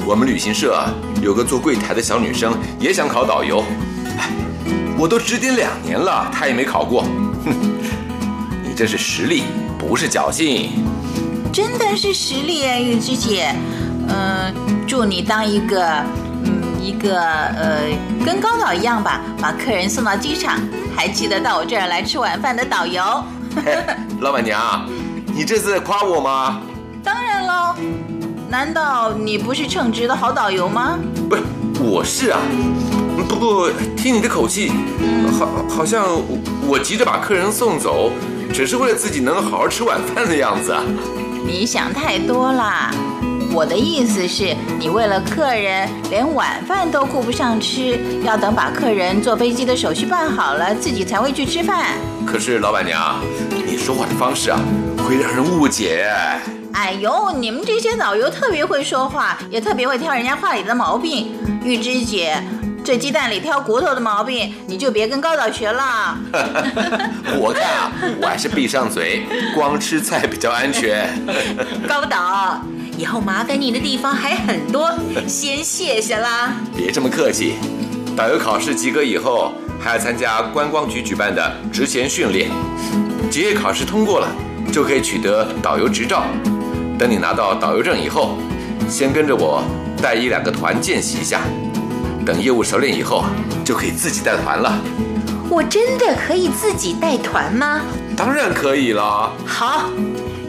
[0.07, 0.87] 我们旅行社
[1.27, 3.65] 有个做柜台的小女生也想考导游，
[4.17, 4.31] 哎，
[4.97, 7.03] 我都指点两年了，她也没考过。
[7.45, 7.53] 哼，
[8.63, 9.43] 你这是实力，
[9.77, 10.71] 不是侥幸。
[11.53, 13.53] 真的是实力哎，玉芝姐，
[14.09, 14.55] 嗯，
[14.87, 15.85] 祝你当一个，
[16.45, 17.81] 嗯，一个呃，
[18.25, 20.61] 跟高导一样吧，把客人送到机场，
[20.97, 23.03] 还记得到我这儿来吃晚饭的导游。
[24.21, 24.89] 老板娘，
[25.35, 26.61] 你这是在夸我吗？
[27.03, 27.75] 当然喽，
[28.49, 30.99] 难道你不是称职的好导游吗？
[31.29, 31.43] 不是，
[31.81, 32.39] 我是啊。
[33.29, 34.71] 不过听你的口气，
[35.37, 36.07] 好，好像
[36.67, 38.13] 我急着把客人送走，
[38.53, 40.83] 只是为了自己能好好吃晚饭的样子啊。
[41.45, 42.93] 你想太多啦！
[43.53, 51.87] 我的意思是，你为了客人，连晚饭都顾不上吃，要等把客人坐飞机的手续办好了，自己才会去吃饭。
[52.25, 53.21] 可是老板娘，
[53.67, 54.59] 你说话的方式啊，
[54.99, 56.07] 会让人误解。
[56.77, 61.33] 哎呦，你们这些导游特别会说话，也特别会挑人家话里的毛病。
[61.65, 62.37] 玉芝姐。
[62.85, 66.17] 这鸡蛋里挑骨头的毛病，你就别跟高导学了。
[67.41, 71.09] 我看啊，我还是闭上嘴，光吃菜比较安全。
[71.89, 72.61] 高导，
[72.97, 74.95] 以后麻烦你的地方还很多，
[75.27, 76.55] 先谢谢啦。
[76.77, 77.55] 别这么客气，
[78.15, 82.51] 导游考试及格以后，还要参加观光局举办的职前训练，
[83.29, 84.29] 结业考试通过了，
[84.73, 86.25] 就可以取得导游执照。
[86.99, 88.39] 等你拿到导游证以后，
[88.89, 89.63] 先跟着我
[90.03, 91.41] 带一两个团见习一下。
[92.25, 93.25] 等业务熟练以后，
[93.65, 94.81] 就可以自己带团了。
[95.49, 97.83] 我真的可以自己带团吗？
[98.17, 99.31] 当然可以了。
[99.47, 99.91] 好，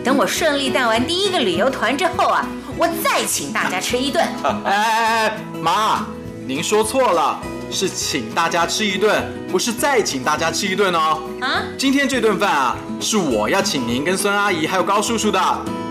[0.03, 4.25] 等我顺利带完第一个旅游团之后啊，我再请大家吃一顿。
[4.65, 6.05] 哎哎哎，妈，
[6.47, 11.21] 您说错了，是请大家吃一顿，不是再请大家吃一顿哦。
[11.41, 11.63] 啊？
[11.77, 15.39] 今天这顿饭啊，是我要请您跟孙阿姨还有高叔叔的，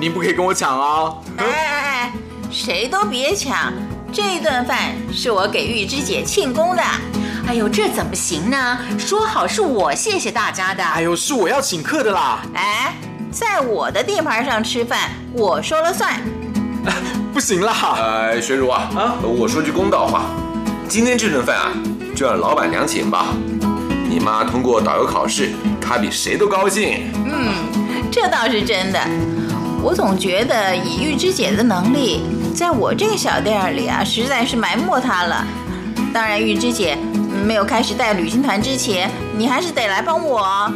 [0.01, 1.23] 您不可以跟我抢哦。
[1.37, 2.13] 哎哎哎，
[2.51, 3.73] 谁都别抢。
[4.13, 6.83] 这顿饭是我给玉芝姐庆功的。
[7.47, 8.79] 哎呦，这怎么行呢？
[8.99, 10.83] 说好是我谢谢大家的。
[10.83, 12.41] 哎呦，是我要请客的啦。
[12.55, 12.95] 哎，
[13.31, 16.21] 在我的地盘上吃饭，我说了算。
[17.35, 17.73] 不行啦。
[17.99, 20.23] 哎，学儒啊，啊，我说句公道话，
[20.89, 21.73] 今天这顿饭啊，
[22.15, 23.35] 就让老板娘请吧。
[24.09, 27.11] 你妈通过导游考试，她比谁都高兴。
[27.25, 27.53] 嗯，
[28.11, 29.01] 这倒是真的。
[29.83, 32.23] 我总觉得以玉芝姐的能力。
[32.55, 35.45] 在我这个小店里啊，实在是埋没她了。
[36.15, 36.97] 当然，玉芝姐
[37.45, 40.73] 没有开始带旅行团之前，你还是得来帮我。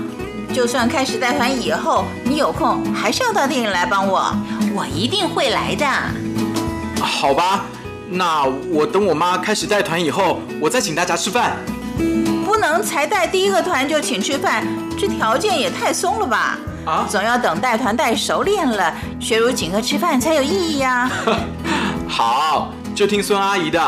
[0.53, 4.35] 就算开始带团以后，你有空还是要到店里来帮我。
[4.75, 5.87] 我一定会来的。
[7.01, 7.65] 好吧，
[8.13, 11.57] 那我等我妈开始带团以后，我再请大家吃饭。
[12.45, 14.67] 不能才带第一个团就请吃饭，
[14.99, 16.59] 这条件也太松了吧？
[16.85, 21.09] 啊，总要等带团带熟练了，学如请客吃饭才有意义呀。
[22.09, 23.81] 好，就听孙阿姨的。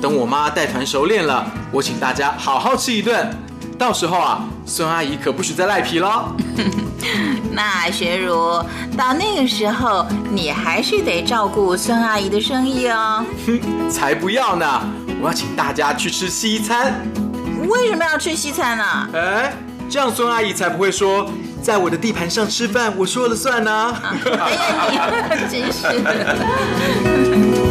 [0.00, 3.28] 等我妈带团熟练了，我请大家好好吃一顿。
[3.76, 6.30] 到时候啊，孙阿姨可不许再赖皮了。
[7.50, 8.62] 那学茹，
[8.96, 13.24] 到那个时候，你还是得照顾孙阿姨的生意哦。
[13.46, 13.58] 哼，
[13.90, 14.66] 才不要呢！
[15.22, 16.94] 我要请大家去吃西餐。
[17.66, 18.84] 为什么要吃西餐呢？
[19.14, 19.52] 哎，
[19.88, 21.28] 这样孙阿姨才不会说。
[21.62, 23.96] 在我的地盘上吃饭，我说了算呢。
[24.02, 27.67] 哎呀，你 真是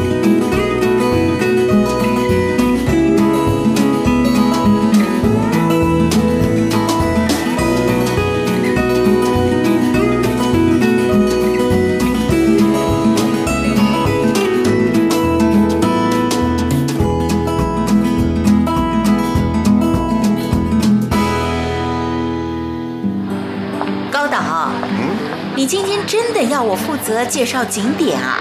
[26.08, 28.39] 真的要我负责介绍景点啊？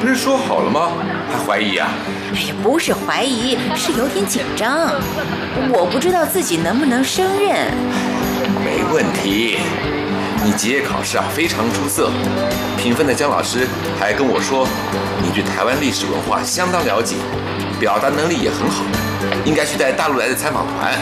[0.00, 0.92] 不是说好了吗？
[1.28, 1.88] 还怀疑啊？
[2.32, 4.88] 哎呀，不是怀疑，是有点紧张。
[5.72, 7.74] 我不知道自己能不能胜任。
[8.64, 9.58] 没问题，
[10.44, 12.12] 你结业考试啊非常出色，
[12.76, 13.66] 评分的姜老师
[13.98, 14.64] 还跟我说，
[15.20, 17.16] 你对台湾历史文化相当了解，
[17.80, 18.84] 表达能力也很好，
[19.44, 20.94] 应该去带大陆来的参访团。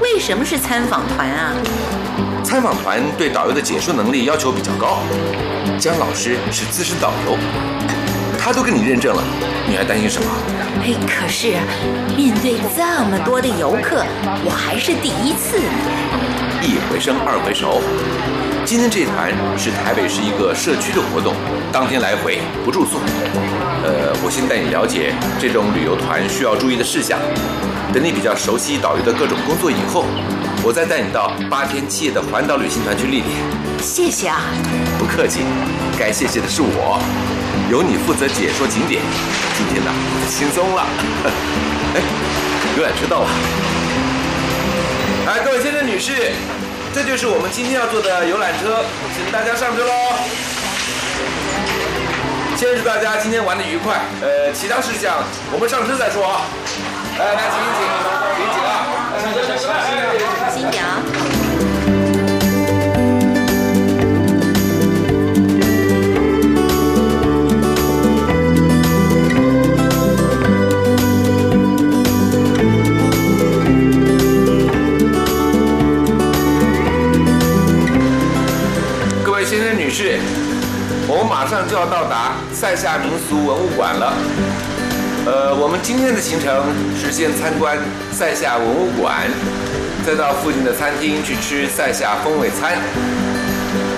[0.00, 1.52] 为什么是参访团啊？
[2.42, 4.98] 参访团对导游的解说能力要求比较高，
[5.78, 7.36] 姜老师是资深导游，
[8.38, 9.22] 他都跟你认证了，
[9.68, 10.26] 你还担心什么？
[10.82, 11.48] 哎，可是
[12.16, 14.04] 面对这么多的游客，
[14.44, 15.58] 我还是第一次。
[16.62, 17.80] 一回生，二回熟。
[18.64, 21.34] 今天这团是台北市一个社区的活动，
[21.72, 22.98] 当天来回不住宿。
[23.84, 27.18] 呃，我先带你了解这种旅游团需要注意的事项，
[27.92, 30.04] 等你比较熟悉导游的各种工作以后。
[30.62, 33.32] 我再带你到八天七夜的环岛旅行团去历练。
[33.80, 34.44] 谢谢啊，
[34.98, 35.40] 不客气，
[35.98, 37.00] 该谢谢的是我，
[37.70, 39.00] 由你负责解说景点。
[39.56, 39.90] 今天呢，
[40.28, 40.84] 轻松了。
[41.96, 42.02] 哎，
[42.76, 43.28] 游览车到了。
[45.28, 46.12] 哎，各位先生女士，
[46.94, 48.84] 这就是我们今天要坐的游览车，
[49.16, 49.92] 请大家上车喽。
[52.54, 53.96] 先祝大家今天玩的愉快。
[54.20, 56.44] 呃，其他事项我们上车再说啊。
[57.20, 57.78] 来来，请请，
[58.36, 58.68] 请请啊。
[60.50, 60.74] 新娘。
[79.22, 80.18] 各位先生女士，
[81.06, 84.14] 我们马上就要到达塞夏民俗文物馆了。
[85.26, 86.64] 呃，我们今天的行程
[86.96, 87.76] 是先参观
[88.10, 89.28] 塞夏文物馆，
[90.06, 92.78] 再到附近的餐厅去吃塞夏风味餐。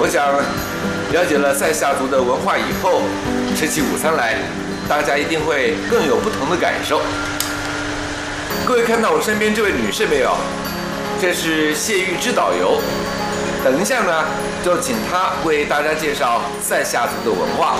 [0.00, 0.34] 我想，
[1.12, 3.02] 了解了塞夏族的文化以后，
[3.54, 4.34] 吃起午餐来，
[4.88, 7.00] 大家一定会更有不同的感受。
[8.66, 10.34] 各位看到我身边这位女士没有？
[11.20, 12.82] 这是谢玉芝导游。
[13.62, 14.24] 等一下呢，
[14.64, 17.76] 就请她为大家介绍塞夏族的文化。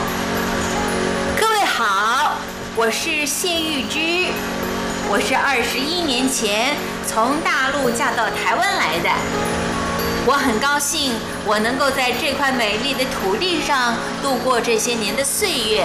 [2.74, 4.32] 我是谢玉芝，
[5.10, 6.74] 我是二十一年前
[7.06, 9.10] 从大陆嫁到台湾来的。
[10.24, 11.12] 我很高兴
[11.44, 15.84] 我能够在这块美丽的土地上度过这些年的岁月。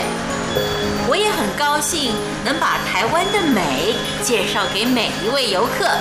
[1.09, 2.15] 我也很高兴
[2.45, 5.91] 能把台湾的美介绍给每一位游客。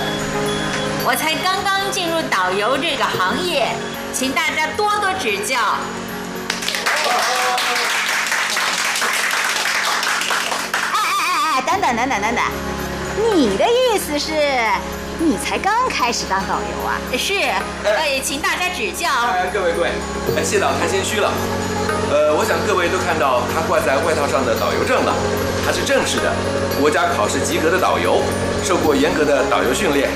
[1.03, 3.67] 我才刚刚进入导游这个行业，
[4.13, 5.59] 请大家多多指教。
[11.67, 14.31] 等等等等等等，你的意思是，
[15.19, 16.95] 你才刚开始当导游啊？
[17.17, 17.33] 是，
[17.83, 19.09] 哎，请大家指教。
[19.09, 19.89] 哎，各位各位，
[20.37, 21.29] 哎，谢导太谦虚了。
[22.09, 25.13] 呃，我想各位都看到他挂在外套上的导游证了，
[25.65, 26.31] 他是正式的，
[26.79, 28.21] 国家考试及格的导游，
[28.63, 30.09] 受过严格的导游训练。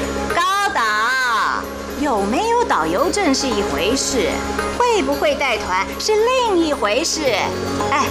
[2.02, 4.28] 有没有导游证是一回事，
[4.76, 7.22] 会不会带团是另一回事。
[7.92, 8.08] 哎，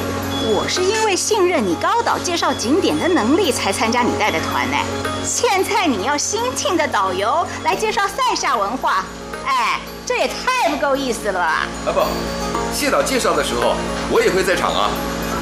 [0.54, 4.76] 我是因为信任你高导介绍景点的能力才参加你带的团呢。
[5.24, 9.04] 现在你要新聘的导游来介绍塞夏文化，
[9.44, 11.66] 哎，这也太不够意思了吧。
[11.84, 12.00] 啊不，
[12.72, 13.74] 谢导介绍的时候
[14.08, 14.90] 我也会在场啊。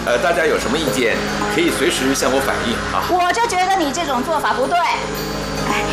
[0.06, 1.18] 呃，大家有什么意见
[1.54, 3.04] 可以随时向我反映啊。
[3.12, 4.78] 我就觉得你这种做法不对。
[5.70, 5.84] 哎，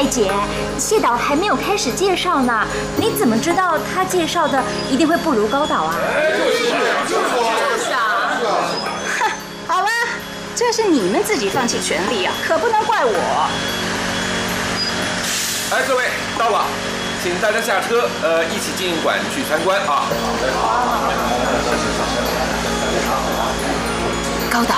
[0.00, 0.32] 蔡姐，
[0.78, 5.94] 谢导还没有开始介绍呢，你怎么知道他介绍的一定会不如高导啊？
[7.06, 8.40] 就是啊，
[9.18, 9.30] 哼，
[9.68, 9.88] 好了，
[10.56, 13.50] 这是你们自己放弃权利啊，可不能怪我。
[15.74, 16.04] 哎，各位
[16.38, 16.64] 到了，
[17.22, 20.04] 请大家下车，呃，一起进馆去参观啊。
[24.50, 24.76] 高导，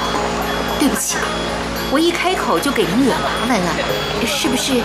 [0.81, 1.17] 对不起，
[1.93, 3.71] 我一开口就给您惹麻烦了，
[4.27, 4.81] 是不是？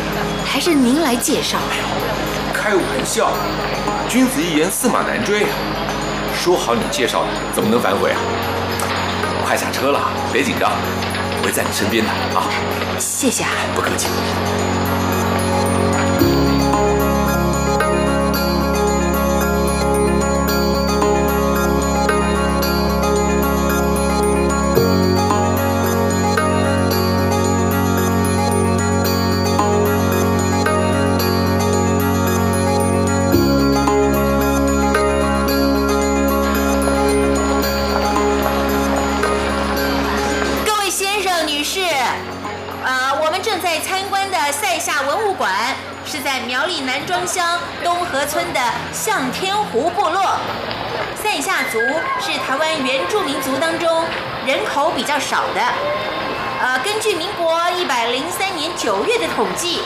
[0.46, 1.58] 还是您来介绍？
[2.54, 3.32] 开玩笑，
[4.10, 5.50] 君子一言，驷马难追啊。
[6.36, 8.20] 说好你介绍的，怎么能反悔啊？
[9.46, 10.02] 快下车了，
[10.34, 10.70] 别紧张，
[11.40, 12.44] 我会在你身边的啊。
[13.00, 13.52] 谢谢啊。
[13.74, 14.10] 不客气。
[47.28, 48.60] 乡东河村的
[48.94, 50.40] 向天湖部落。
[51.22, 51.80] 塞夏族
[52.22, 54.06] 是台湾原住民族当中
[54.46, 55.62] 人口比较少的。
[56.60, 59.84] 呃，根据民国一百零三年九月的统计，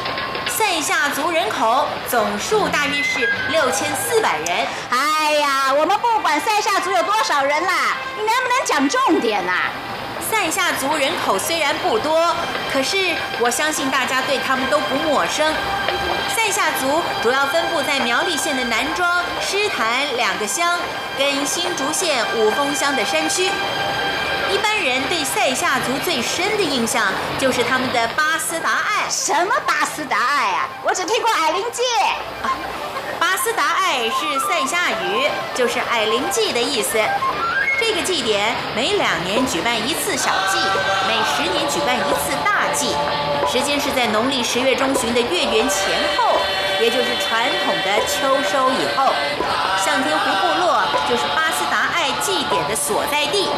[0.47, 4.67] 塞夏族人口总数大约是六千四百人。
[4.89, 9.53] 哎呀，我们不管塞夏族有多少人啦，你能不能讲重点呐、
[10.29, 12.33] 塞夏族人口虽然不多，
[12.71, 12.97] 可是
[13.39, 15.53] 我相信大家对他们都不陌生。
[16.35, 20.77] 塞夏族主要分布在苗栗县的南庄、狮潭两个乡，
[21.17, 23.49] 跟新竹县五峰乡的山区。
[24.51, 27.05] 一般人对塞夏族最深的印象
[27.39, 29.09] 就是他们的巴斯达爱。
[29.09, 30.67] 什么巴斯达爱啊？
[30.83, 31.81] 我只听过矮灵祭。
[33.17, 36.99] 巴斯达爱是塞夏语，就是矮灵祭的意思。
[37.79, 40.57] 这个祭典每两年举办一次小祭，
[41.07, 42.95] 每十年举办一次大祭，
[43.51, 46.37] 时间是在农历十月中旬的月圆前后，
[46.81, 49.13] 也就是传统的秋收以后。
[49.83, 53.49] 向天湖部落就是巴斯达爱祭典的所在地。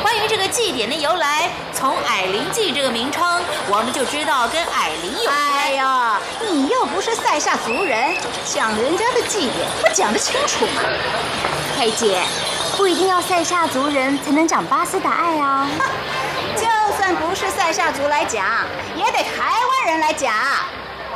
[0.00, 5.36] 关于这个祭典的由来，从矮灵祭这个名称，我们就知道跟矮灵有关。
[5.36, 6.18] 哎呀，
[6.50, 10.82] 你又不是塞夏族人，讲人家的祭典不讲得清楚吗？
[11.76, 12.18] 蔡姐，
[12.76, 15.68] 不一定要塞夏族人才能讲巴斯达爱啊。
[17.14, 18.44] 不是塞夏族来讲，
[18.96, 20.32] 也得台湾人来讲。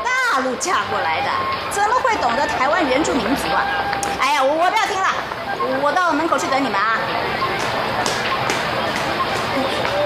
[0.04, 1.30] 大陆嫁过来的，
[1.70, 3.64] 怎么会懂得台湾原住民族啊？
[4.20, 5.08] 哎呀，我我不要听了，
[5.82, 6.98] 我到门口去等你们啊。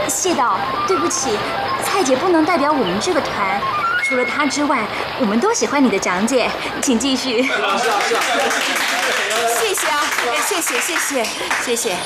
[0.09, 1.39] 谢导，对不起，
[1.85, 3.61] 蔡姐不能代表我们这个团。
[4.11, 4.85] 除了他之外，
[5.21, 6.51] 我们都喜欢你的讲解，
[6.83, 7.45] 请继续。
[7.45, 7.49] 谢
[9.73, 10.03] 谢啊，
[10.49, 11.25] 谢谢谢谢
[11.65, 11.97] 谢谢。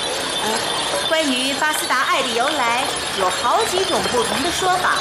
[1.08, 2.84] 关于巴斯达爱的由来，
[3.18, 4.96] 有好几种不同的说法。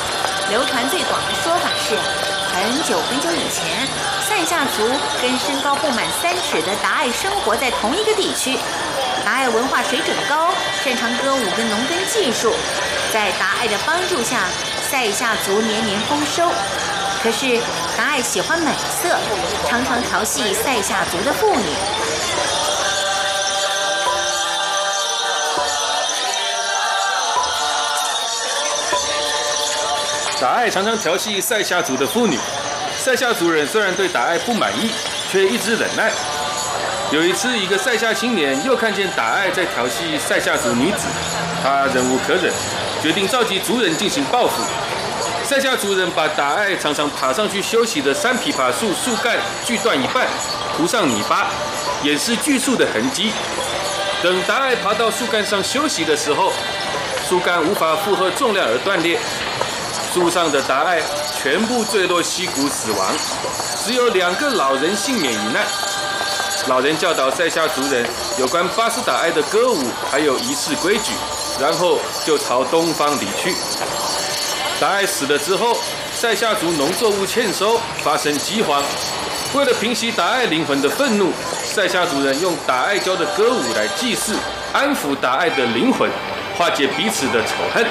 [0.49, 1.97] 流传最广的说法是，
[2.55, 3.85] 很久很久以前，
[4.25, 4.89] 塞夏族
[5.21, 8.57] 跟身高不满三尺的达爱生活在同一个地区。
[9.25, 12.55] 达爱文化水准高，擅长歌舞跟农耕技术，
[13.11, 14.47] 在达爱的帮助下，
[14.89, 16.49] 塞夏族年年丰收。
[17.23, 17.57] 可是
[17.97, 18.69] 达爱喜欢美
[19.01, 19.17] 色，
[19.69, 21.63] 常常调戏塞夏族的妇女。
[30.41, 32.37] 达爱常常调戏塞夏族的妇女，
[32.97, 34.91] 塞夏族人虽然对达爱不满意，
[35.31, 36.11] 却一直忍耐。
[37.11, 41.07] 有一次，一个塞夏青年又看见达爱在调戏塞夏族女子，
[41.63, 42.51] 他忍无可忍，
[43.01, 44.61] 决定召集族人进行报复。
[45.53, 50.27] 塞夏族人把达爱常常爬上去休息的山枇杷树树干锯断一半，
[50.75, 51.45] 涂上泥巴，
[52.01, 53.31] 掩饰锯树的痕迹。
[54.23, 56.51] 等达爱爬到树干上休息的时候，
[57.29, 59.19] 树干无法负荷重量而断裂，
[60.11, 60.99] 树上的达爱
[61.39, 63.15] 全部坠落溪谷死亡，
[63.85, 65.63] 只有两个老人幸免于难。
[66.65, 68.03] 老人教导塞夏族人
[68.39, 71.13] 有关巴斯达爱的歌舞还有仪式规矩，
[71.61, 73.53] 然后就朝东方离去。
[74.79, 75.77] 达爱死了之后，
[76.13, 78.83] 塞夏族农作物欠收，发生饥荒。
[79.53, 81.31] 为了平息达爱灵魂的愤怒，
[81.63, 84.35] 塞夏族人用达爱教的歌舞来祭祀，
[84.73, 86.09] 安抚达爱的灵魂，
[86.57, 87.85] 化解彼此的仇恨。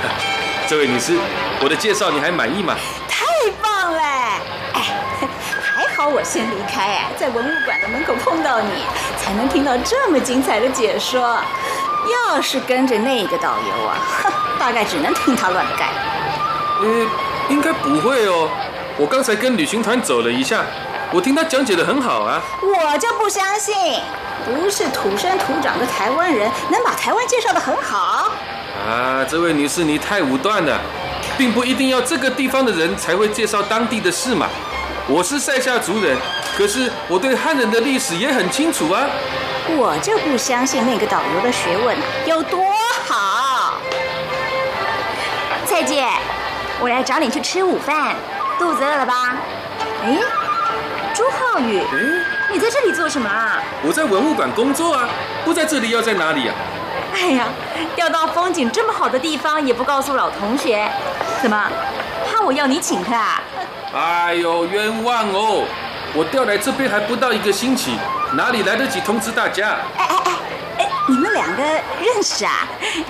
[0.66, 1.16] 这位女士，
[1.62, 2.74] 我的介绍你还满意吗？
[3.08, 3.24] 太
[3.62, 4.00] 棒了！
[4.72, 4.82] 哎，
[5.62, 8.70] 还好我先离开，哎，在文物馆的门口碰到你，
[9.22, 11.38] 才能听到这么精彩的解说。
[12.28, 14.32] 要是跟着那个导游啊，哼，
[14.64, 15.90] 大概只能听他乱盖。
[16.80, 17.06] 呃，
[17.50, 18.48] 应该不会哦。
[18.96, 20.64] 我刚才跟旅行团走了一下，
[21.12, 22.40] 我听他讲解的很好啊。
[22.62, 23.74] 我就不相信，
[24.46, 28.32] 不是土生土长的台湾人能把台湾介绍的很好。
[28.88, 30.80] 啊，这位女士，你太武断了，
[31.36, 34.46] 并不一定要这个地方的人才会介绍当地的事嘛。
[35.06, 36.16] 我是塞夏族人，
[36.56, 39.04] 可是我对汉人的历史也很清楚啊。
[39.76, 41.94] 我就不相信那个导游的学问
[42.24, 42.64] 有多
[43.06, 43.23] 好。
[45.74, 46.06] 蔡姐，
[46.80, 48.14] 我来找你去吃午饭，
[48.60, 49.34] 肚子饿了吧？
[50.04, 50.16] 哎，
[51.12, 51.82] 朱浩宇，
[52.52, 53.60] 你在这里做什么啊？
[53.82, 55.08] 我在文物馆工作啊，
[55.44, 56.54] 不在这里要在哪里啊？
[57.14, 57.48] 哎呀，
[57.96, 60.88] 调到风景这么好的地方也不告诉老同学，
[61.42, 61.68] 怎么
[62.30, 63.42] 怕我要你请客啊？
[63.92, 65.64] 哎呦，冤枉哦！
[66.14, 67.98] 我调来这边还不到一个星期，
[68.34, 69.70] 哪里来得及通知大家？
[69.98, 70.32] 哎哎
[70.78, 70.83] 哎
[71.44, 72.66] 两个认识啊？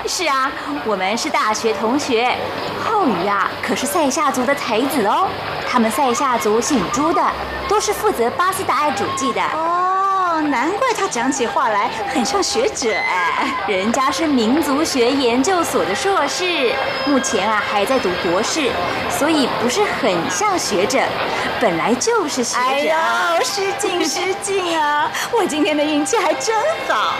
[0.08, 0.50] 是啊，
[0.84, 2.34] 我们是大学同学。
[2.82, 5.28] 浩宇啊，可是塞夏族的才子哦。
[5.70, 7.22] 他们塞夏族姓朱的，
[7.68, 9.40] 都是负责巴斯达爱主祭的。
[9.40, 13.54] 哦，难怪他讲起话来很像学者哎。
[13.68, 16.72] 人家是民族学研究所的硕士，
[17.06, 18.68] 目前啊还在读博士，
[19.10, 20.98] 所以不是很像学者，
[21.60, 22.60] 本来就是学者。
[22.60, 25.10] 哎呦，失敬失敬啊！
[25.32, 26.54] 我今天的运气还真
[26.88, 27.14] 好，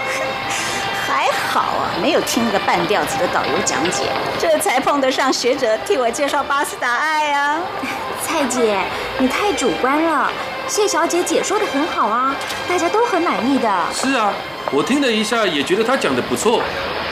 [1.15, 7.61] 还好啊，没有听个半吊子的导游讲解，这才碰得上学者替我介绍巴斯达爱啊。
[8.27, 8.81] 蔡姐，
[9.19, 10.29] 你太主观了，
[10.67, 12.35] 谢小姐解说的很好啊，
[12.69, 13.71] 大家都很满意的。
[13.93, 14.33] 是啊，
[14.73, 16.61] 我听了一下，也觉得她讲的不错。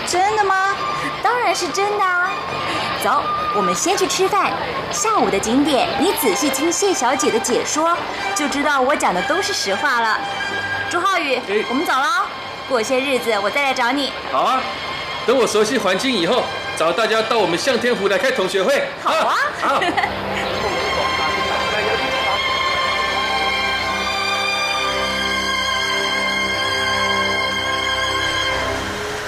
[0.04, 0.74] 真的吗？
[1.22, 2.28] 当然是真的啊！
[3.04, 3.22] 走，
[3.54, 4.50] 我们先去吃饭。
[4.90, 7.96] 下午的景点，你仔细听谢小姐的解说，
[8.34, 10.18] 就知道我讲的都是实话了。
[10.90, 12.26] 朱浩宇，我们走了，
[12.72, 14.10] 过些日子我再来找你。
[14.32, 14.62] 好啊，
[15.26, 16.42] 等我熟悉环境以后，
[16.74, 18.88] 找大家到我们向天湖来开同学会。
[19.02, 19.78] 好啊，好。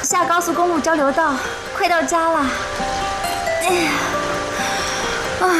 [0.02, 1.34] 下高速公路交流道，
[1.76, 2.46] 快到家了。
[3.60, 3.90] 哎呀，
[5.42, 5.52] 啊，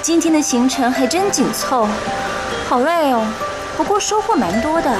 [0.00, 1.88] 今天的行程还真紧凑，
[2.68, 3.26] 好累哦。
[3.76, 4.96] 不过收获蛮多的，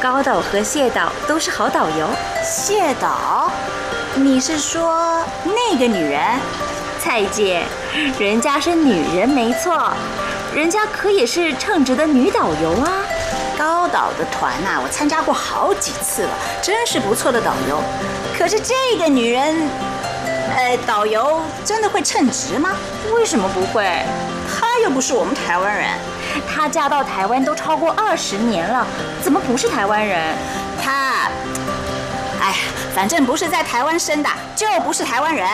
[0.00, 2.08] 高导和谢导都是好导游。
[2.44, 3.50] 谢导，
[4.14, 6.20] 你是说那个女人？
[7.00, 7.62] 蔡姐，
[8.18, 9.92] 人家是女人没错，
[10.54, 12.92] 人家可也是称职的女导游啊。
[13.56, 16.30] 高岛的团呐、我参加过好几次了，
[16.62, 17.80] 真是不错的导游。
[18.36, 19.68] 可是这个女人，
[20.56, 22.70] 呃，导游真的会称职吗？
[23.14, 23.84] 为什么不会？
[24.48, 25.88] 她又不是我们台湾人，
[26.46, 28.86] 她嫁到台湾都超过二十年了，
[29.22, 30.34] 怎么不是台湾人？
[30.82, 31.28] 她，
[32.40, 32.56] 哎呀，
[32.94, 35.48] 反正不是在台湾生的，就不是台湾人。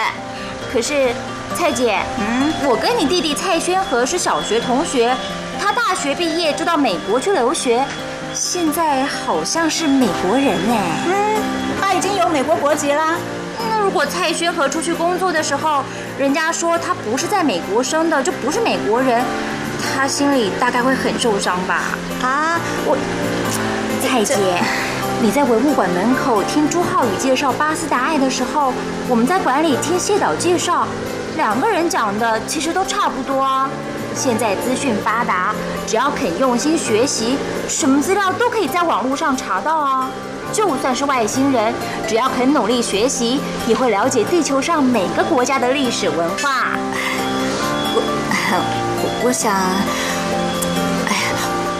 [0.72, 1.12] 可是，
[1.54, 5.14] 蔡姐，嗯，我跟你弟弟蔡宣和是小学同学，
[5.60, 7.84] 他大学毕业就到美国去留学，
[8.32, 10.74] 现在好像是美国人呢。
[11.06, 11.42] 嗯，
[11.80, 13.14] 他已经有美国国籍啦。
[13.70, 15.84] 那如果蔡宣和出去工作的时候，
[16.18, 19.22] 人家说他不是在美国生的，就不是美国人，
[19.94, 21.96] 他心里大概会很受伤吧？
[22.22, 22.96] 啊，我，
[24.02, 24.36] 蔡姐，
[25.20, 28.72] 你在文物馆门口听朱浩宇介绍巴斯达爱的时候，
[29.08, 30.86] 我们在馆里听谢导介绍，
[31.36, 33.68] 两个人讲的其实都差不多啊。
[34.14, 35.54] 现在资讯发达，
[35.86, 37.36] 只要肯用心学习，
[37.68, 40.08] 什么资料都可以在网络上查到啊。
[40.52, 41.74] 就算是外星人，
[42.06, 46.78] 只要肯努力学习，也会了解地球上每个国家的历史文化。
[47.96, 48.02] 我
[49.26, 51.32] 我想，哎呀，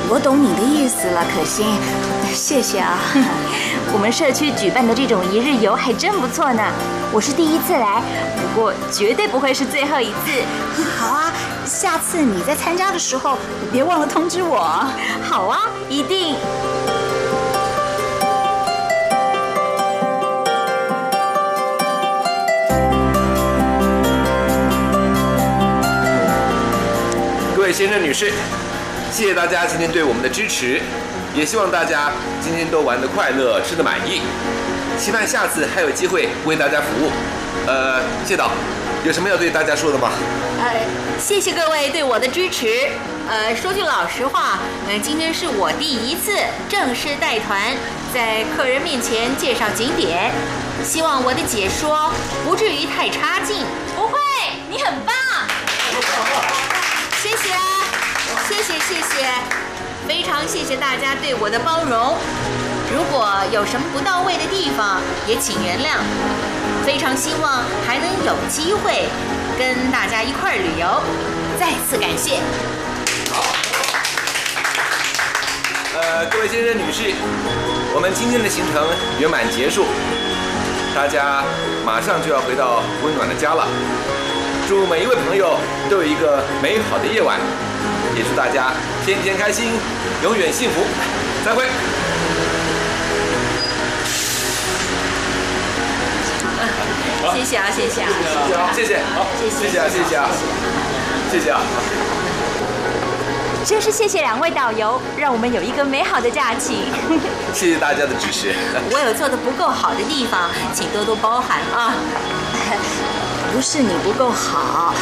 [0.09, 1.67] 我懂你的意思了，可心，
[2.33, 2.97] 谢谢啊。
[3.93, 6.63] 我们社区举办的这种一日游还真不错呢。
[7.13, 8.03] 我是第一次来，
[8.35, 10.43] 不过绝对不会是最后一次。
[10.99, 11.31] 好啊，
[11.67, 13.37] 下次你在参加的时候，
[13.71, 14.83] 别忘了通知我。
[15.29, 16.37] 好啊，一定。
[27.65, 28.31] 位先生、女士，
[29.11, 30.83] 谢谢大家今天对我们的支持，
[31.35, 34.21] 也希望大家今天都玩得快乐，吃得满意。
[34.99, 37.11] 期盼下次还有机会为大家服务。
[37.67, 38.51] 呃，谢导，
[39.03, 40.11] 有什么要对大家说的吗？
[40.61, 40.75] 呃，
[41.19, 42.91] 谢谢各位对我的支持。
[43.31, 46.33] 呃，说句老实话，呃，今天是我第一次
[46.69, 47.73] 正式带团，
[48.13, 50.31] 在客人面前介绍景点，
[50.85, 52.13] 希望我的解说
[52.45, 53.65] 不至于太差劲。
[53.97, 54.19] 不会，
[54.69, 55.15] 你很棒。
[57.25, 57.55] 谢谢，
[58.47, 59.27] 谢谢，谢谢，
[60.07, 62.19] 非常谢谢大家对我的包容。
[62.93, 66.05] 如果有什么不到位的地方，也请原谅。
[66.85, 69.09] 非常希望还能有机会
[69.59, 71.01] 跟大家一块儿旅游，
[71.59, 72.41] 再次感谢。
[73.33, 73.43] 好
[75.99, 77.15] 呃，各位先生、女士，
[77.95, 78.87] 我们今天的行程
[79.19, 79.87] 圆满结束，
[80.95, 81.43] 大家
[81.87, 83.67] 马上就要回到温暖的家了。
[84.67, 85.59] 祝每一位朋友
[85.91, 87.39] 都有一个美好的夜晚，
[88.17, 88.73] 也祝大家
[89.05, 89.73] 天天开心，
[90.23, 90.81] 永远幸福。
[91.45, 91.65] 再会。
[97.35, 98.09] 谢谢啊，谢谢啊，
[98.75, 100.29] 谢谢，好，谢谢谢谢啊，谢谢啊，
[101.31, 101.61] 谢谢啊。
[103.67, 106.85] 真是谢谢两位导游，让我们有一个美好的假期。
[107.53, 108.55] 谢谢大家的支持。
[108.93, 111.93] 我有做的不够好的地方，请多多包涵啊。
[113.55, 114.93] 不是你不够好，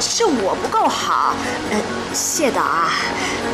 [0.00, 1.34] 是我不够好。
[1.72, 1.76] 呃，
[2.14, 2.92] 谢导啊，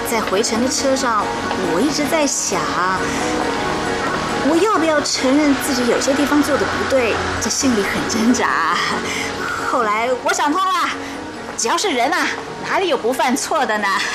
[0.06, 1.24] 在回程的车上，
[1.72, 2.60] 我一直在想，
[4.50, 8.76] 我要不要承认自己有些地方做的不对，这心里很挣扎。
[9.72, 10.72] 后来我想通了，
[11.58, 12.24] 只要是人啊，
[12.70, 13.88] 哪里有不犯错的呢？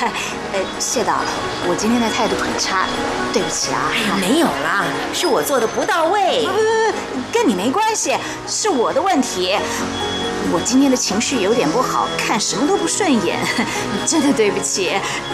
[0.54, 1.20] 呃，谢导，
[1.68, 2.86] 我今天的态度很差，
[3.34, 3.92] 对不起啊。
[3.92, 4.82] 哎呀，没有啦，
[5.12, 6.50] 是我做的不到位不。
[6.50, 6.98] 不不，
[7.30, 8.16] 跟你没关系，
[8.48, 9.54] 是我的问题。
[10.52, 13.38] 我今天的情绪有点不好，看什么都不顺眼，
[14.08, 14.92] 真的对不起。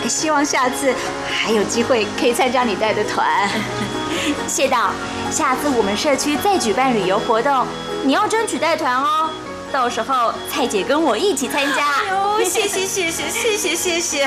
[0.09, 0.93] 希望下次
[1.31, 3.49] 还有机会可以参加你带的团。
[4.49, 4.91] 谢导，
[5.31, 7.65] 下次我们社区再举办旅游活动，
[8.03, 9.31] 你要争取带团哦。
[9.73, 11.87] 到时候蔡姐跟我一起参加。
[12.13, 14.25] 哦，谢谢谢谢谢谢谢谢。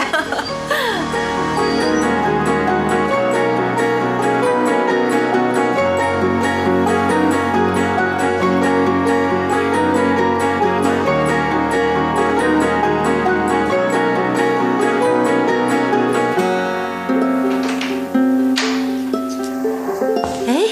[20.48, 20.66] 哎，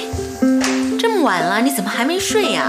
[1.00, 2.64] 这么晚了，你怎么还没睡呀、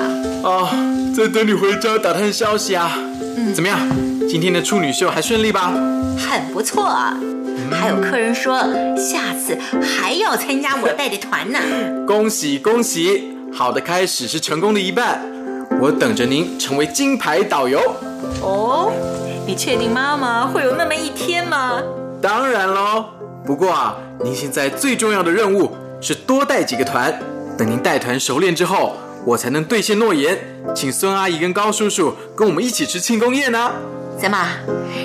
[0.45, 0.71] 啊，
[1.15, 2.93] 在等你回家打探消息啊。
[3.37, 3.79] 嗯怎么样？
[4.29, 5.73] 今天的处女秀还顺利吧？
[6.17, 7.17] 很不错啊。
[7.71, 8.59] 还有客人说
[8.97, 11.59] 下次还要参加我带的团呢。
[12.07, 13.37] 恭喜恭喜！
[13.53, 15.21] 好的开始是成功的一半。
[15.81, 17.79] 我等着您成为金牌导游。
[18.41, 18.93] 哦，
[19.47, 21.83] 你确定妈妈会有那么一天吗？
[22.21, 23.05] 当然喽。
[23.45, 27.13] 不过啊，您现在最重要的任务是多带几个团。
[27.59, 30.39] 等您带团熟练之后，我才能兑现诺言，
[30.75, 33.73] 请孙阿姨跟高叔叔跟我们一起吃庆功宴呢。
[34.21, 34.39] 怎么，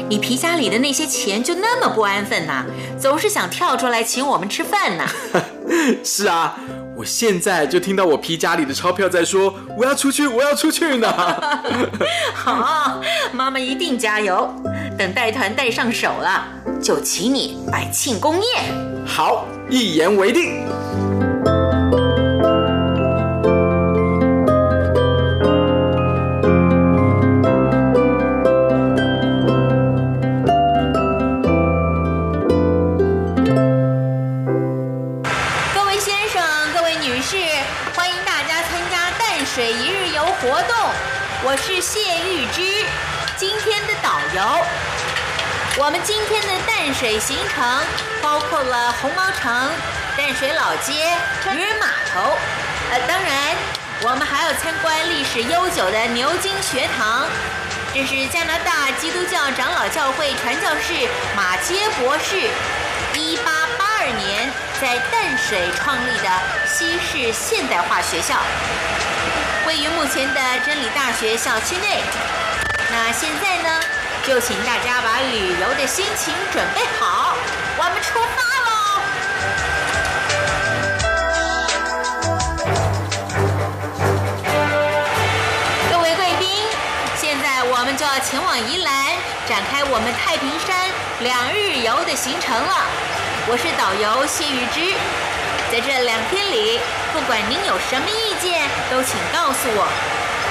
[0.09, 2.65] 你皮夹里的那些钱就那么不安分呐？
[2.99, 5.05] 总是想跳出来请我们吃饭呢？
[6.03, 6.57] 是啊，
[6.95, 11.11] 我现在就听到我皮夹里的钞票在说我要出去，我要出去呢。
[12.33, 13.01] 好，
[13.31, 14.53] 妈妈一定加油。
[14.97, 16.47] 等带团带上手了，
[16.81, 18.63] 就请你摆庆功宴。
[19.05, 20.65] 好，一言为定。
[41.49, 42.85] 我是谢玉芝，
[43.37, 44.65] 今天的导游。
[45.77, 47.63] 我们今天的淡水行程
[48.21, 49.71] 包括了红毛城、
[50.17, 51.15] 淡水老街、
[51.53, 52.35] 渔人码头，
[52.91, 53.55] 呃，当然
[54.03, 57.25] 我们还要参观历史悠久的牛津学堂，
[57.93, 62.35] 这是加拿大基督教长老教会传教士马杰博士
[63.13, 66.27] 一八八二年在淡水创立的
[66.67, 68.35] 西式现代化学校，
[69.67, 71.99] 位于目前的真理大学校区内。
[72.89, 73.81] 那现在呢？
[74.25, 77.35] 就请大家把旅游的心情准备好，
[77.77, 78.69] 我们出发喽！
[85.91, 86.63] 各位贵宾，
[87.19, 89.17] 现在我们就要前往宜兰，
[89.49, 90.89] 展开我们太平山
[91.19, 92.85] 两日游的行程了。
[93.49, 94.95] 我是导游谢玉芝，
[95.69, 96.79] 在这两天里，
[97.11, 98.56] 不管您有什么意见，
[98.89, 99.87] 都请告诉我。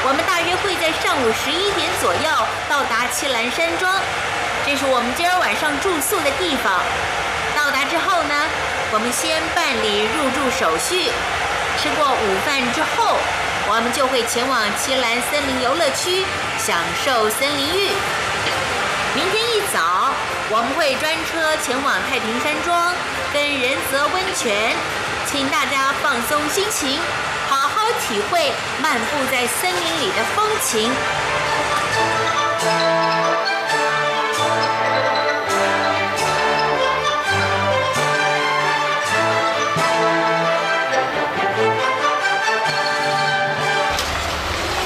[0.06, 2.30] 我们大约会在上午十一点左右
[2.68, 3.90] 到达七兰山庄，
[4.64, 6.78] 这是我们今儿晚上住宿的地方。
[7.56, 8.34] 到达之后呢，
[8.92, 11.10] 我们先办理入住手续，
[11.80, 13.18] 吃过午饭之后，
[13.66, 16.22] 我们就会前往七兰森林游乐区
[16.58, 17.90] 享受森林浴。
[19.16, 20.12] 明天一早，
[20.50, 22.94] 我们会专车前往太平山庄
[23.32, 24.76] 跟仁泽温泉，
[25.26, 27.00] 请大家放松心情。
[28.00, 30.90] 体会漫步在森林里的风情。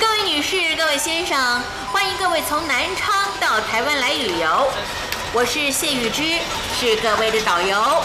[0.01, 4.71] 各位女士、各位先生，欢迎各位从南昌到台湾来旅游。
[5.33, 6.39] 我是谢玉芝，
[6.79, 8.03] 是各位的导游。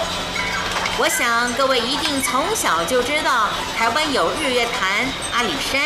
[0.97, 5.81] 我想各位一定从小就知道，台湾有日月潭、阿里山，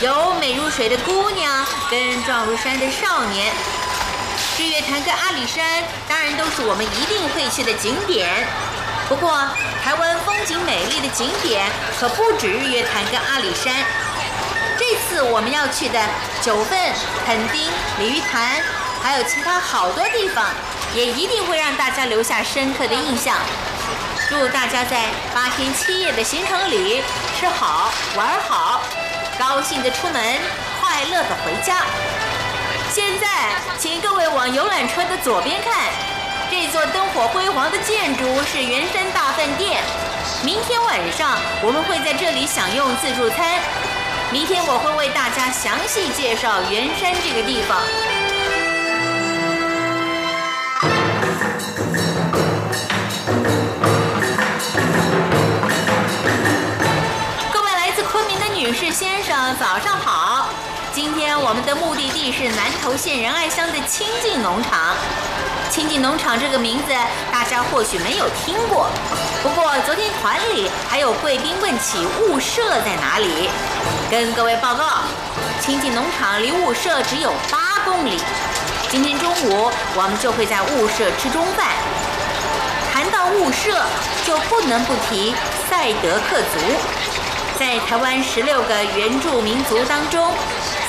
[0.00, 3.52] 有美如水的姑娘跟壮如山的少年。
[4.58, 8.28] 日月潭跟阿里山当然都是我们一定会去的景点。
[9.08, 9.30] 不过，
[9.84, 11.70] 台湾风景美丽的景点
[12.00, 13.84] 可不止日月潭跟阿里山。
[14.76, 16.00] 这次我们要去的
[16.42, 16.76] 九份、
[17.24, 17.62] 垦丁、
[18.00, 18.60] 鲤鱼潭，
[19.00, 20.46] 还有其他好多地方，
[20.96, 23.36] 也一定会让大家留下深刻的印象。
[24.28, 27.00] 祝大家在八天七夜的行程里
[27.38, 28.82] 吃好玩好，
[29.38, 30.20] 高兴的出门，
[30.80, 31.84] 快乐的回家。
[32.90, 35.72] 现在，请各位往游览车的左边看，
[36.50, 39.80] 这座灯火辉煌的建筑是圆山大饭店。
[40.42, 43.60] 明天晚上我们会在这里享用自助餐。
[44.32, 47.78] 明天我会为大家详细介绍圆山这个地方。
[58.66, 60.48] 女士、先生，早上好！
[60.92, 64.96] 今天我们的目的地是南投县仁爱乡的清境农场。
[65.70, 66.92] 清境农场这个名字
[67.30, 68.88] 大家或许没有听过，
[69.40, 73.48] 不过昨天团里还有贵宾问起雾社在哪里，
[74.10, 74.84] 跟各位报告，
[75.60, 78.20] 清境农场离雾社只有八公里。
[78.90, 81.68] 今天中午我们就会在雾社吃中饭。
[82.92, 83.84] 谈到雾社，
[84.24, 85.32] 就不能不提
[85.70, 86.58] 赛德克族。
[87.58, 90.30] 在台湾十六个原住民族当中，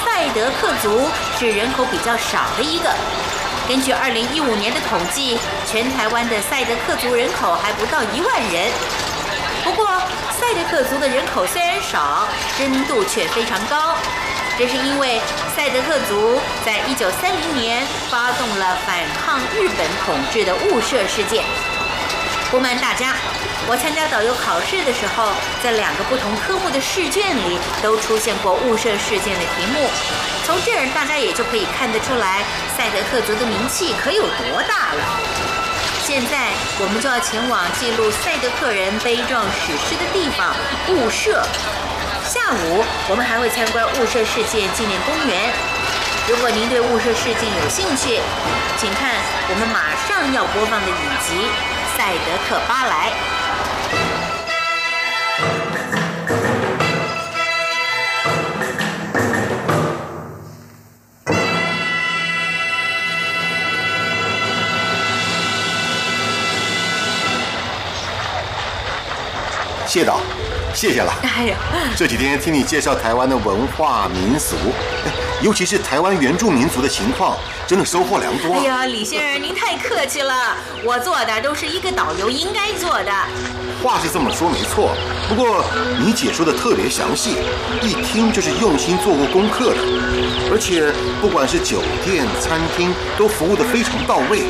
[0.04, 1.10] 赛德克族
[1.40, 2.94] 是人口比较少的一个。
[3.68, 8.70] 根据二零一五年的统计，全台湾的赛德克族人口还不到一万人。
[9.64, 9.88] 不过，
[10.32, 13.96] 赛德克族的人口虽然少，深度却非常高。
[14.58, 15.22] 这是因为
[15.56, 21.46] 赛德克族在一九三零年发动了反抗日本统治的雾社事件。
[22.52, 23.16] 不瞒大家。
[23.70, 29.90] 我参加导游考试的时候，在两个不同科目的试卷里都出现过雾社事件的题目。
[30.46, 32.46] 从这儿大家也就可以看得出来，
[32.78, 35.04] 赛德克族的名气可有多大了。
[36.08, 40.56] 现在我们就要前往记录赛德克人悲壮史诗的地方
[40.88, 41.44] 雾社。
[42.24, 45.52] 下午我们还会参观雾社事件纪念公园。
[46.32, 48.20] 如果您对雾社事件有兴趣，
[48.80, 49.12] 请看
[49.52, 51.52] 我们马上要播放的影集
[51.98, 53.12] 《赛德克巴莱》。
[69.88, 70.20] 谢导，
[70.76, 71.12] 谢谢了。
[71.24, 71.58] 哎呀，
[71.96, 74.56] 这几天听你介绍台湾的文化民俗，
[75.06, 75.12] 哎
[75.42, 77.36] 尤其是台湾原住民族的情况，
[77.66, 78.60] 真的收获良多啊。
[78.60, 83.12] 哎呀，李先生您太客气了，我做的都是一个导游应该做的。
[83.82, 84.92] 话是这么说没错，
[85.30, 85.64] 不过
[86.00, 87.38] 你解说的特别详细，
[87.82, 89.78] 一听就是用心做过功课的，
[90.52, 94.44] 而且不管是酒店、餐厅，都服务的非常到位。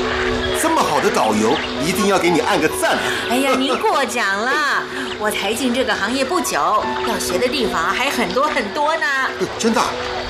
[0.60, 1.56] 这么好的导游，
[1.86, 3.00] 一定要给你按个赞啊！
[3.30, 4.82] 哎呀，您过奖了，
[5.20, 9.06] 我才进这个行业不久，要学的地方还很多很多呢。
[9.40, 9.88] 呃真的啊，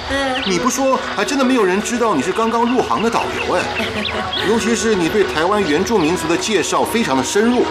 [0.10, 3.62] 嗯，你不说，还真的没有人知道你是刚刚入行的导游哎。
[4.50, 7.64] 尤其是你对台湾原住民族的介绍非常的深入。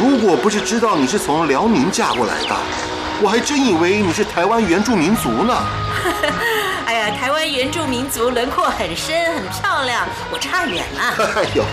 [0.00, 2.56] 如果不是知道你是从辽宁嫁过来的，
[3.20, 5.54] 我还真以为你是台湾原住民族呢。
[6.86, 11.24] 哎呀，台湾原住民族轮廓很深，很漂亮，我差远了。
[11.36, 11.64] 哎呦，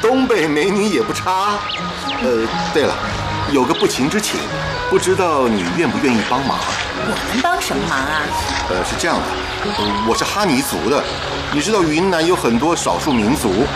[0.00, 1.58] 东北美女也不差。
[2.22, 2.94] 呃，对了，
[3.50, 4.40] 有个不情之请，
[4.88, 6.58] 不知道你愿不愿意帮忙？
[7.06, 8.22] 我能帮什么忙啊？
[8.70, 9.24] 呃，是这样的，
[9.76, 11.02] 呃我是哈尼族的，
[11.52, 13.66] 你知道云南有很多少数民族，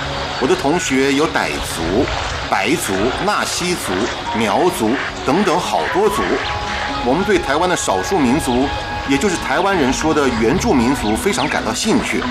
[0.41, 2.07] 我的同学有傣族、
[2.51, 2.92] 白族、
[3.24, 3.92] 纳西族、
[4.38, 4.90] 苗族
[5.26, 6.22] 等等好多族。
[7.05, 8.66] 我们对台湾的少数民族，
[9.09, 12.22] 也就是台湾人说的原住民族非常感到兴趣，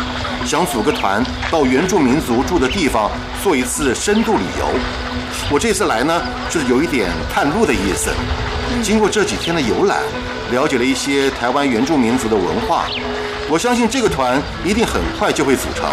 [0.45, 3.09] 想组个团到原住民族住的地方
[3.41, 4.67] 做一次深度旅游。
[5.49, 8.11] 我这次来呢，就是有一点探路的意思。
[8.83, 9.99] 经过这几天的游览，
[10.51, 12.85] 了解了一些台湾原住民族的文化，
[13.49, 15.89] 我相信这个团一定很快就会组成。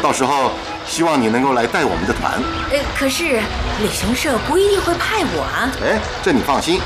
[0.00, 0.52] 到时候，
[0.86, 2.32] 希望你能够来带我们的团。
[2.70, 3.40] 呃，可是
[3.80, 5.70] 旅行社不一定会派我啊。
[5.82, 6.80] 哎，这你放心，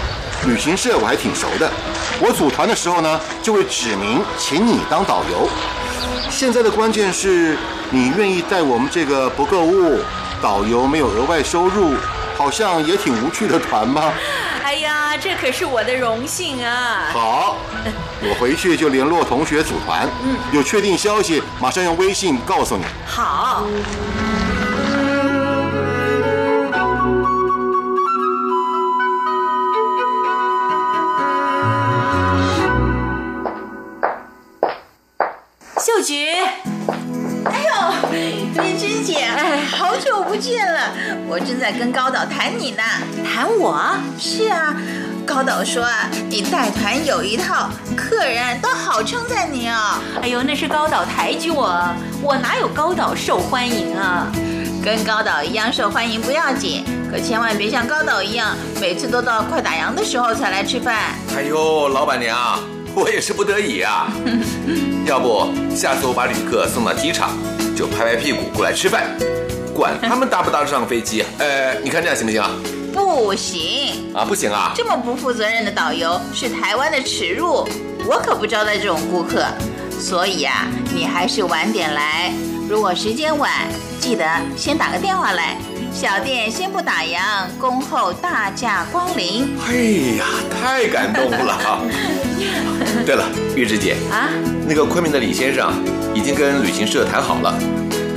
[0.47, 1.71] 旅行社我还挺熟的。
[2.21, 5.49] 我组团的时候呢，就会指明请你当导游。
[6.31, 7.57] 现在的关键是
[7.91, 10.01] 你愿意带我们这个不购物、
[10.41, 11.95] 导游没有额外收入，
[12.37, 14.13] 好像也挺无趣的团吗？
[15.17, 17.09] 这可是我的荣幸啊！
[17.13, 17.57] 好，
[18.21, 20.09] 我回去就联络同学组团。
[20.25, 22.85] 嗯，有确定消息，马上用微信告诉你。
[23.07, 23.65] 好，
[40.41, 40.81] 见了，
[41.27, 42.83] 我正在跟高导谈你呢。
[43.25, 43.95] 谈我？
[44.19, 44.75] 是啊，
[45.27, 50.01] 高导说啊，你带团有一套，客人都好称赞你哦。
[50.23, 51.79] 哎呦，那是高导抬举我，
[52.23, 54.27] 我哪有高导受欢迎啊？
[54.85, 60.95] 跟高导一样受欢迎不要紧，可千万别像高导一样，每次都到快打烊的时候才来吃饭。
[61.37, 62.61] 哎呦，老板娘，
[62.95, 64.09] 我也是不得已啊。
[65.05, 67.31] 要不下次我把旅客送到机场，
[67.77, 69.05] 就拍拍屁股过来吃饭，
[69.79, 71.25] 管他们搭不搭得上飞机。
[71.39, 72.51] 呃，你看这样行不行啊？
[72.93, 74.73] 不行，啊，不行啊。
[74.75, 77.65] 这么不负责任的导游是台湾的耻辱，
[78.05, 79.47] 我可不招待这种顾客。
[80.01, 82.33] 所以啊，你还是晚点来。
[82.69, 83.51] 如果时间晚，
[84.01, 84.25] 记得
[84.57, 85.57] 先打个电话来。
[85.93, 87.19] 小店先不打烊，
[87.59, 89.57] 恭候大驾光临。
[89.67, 89.75] 哎
[90.19, 90.25] 呀，
[90.61, 91.81] 太感动了！
[93.07, 93.25] 对了，
[93.57, 94.29] 玉芝姐啊，
[94.67, 95.73] 那个昆明的李先生
[96.15, 97.55] 已经跟旅行社谈好了，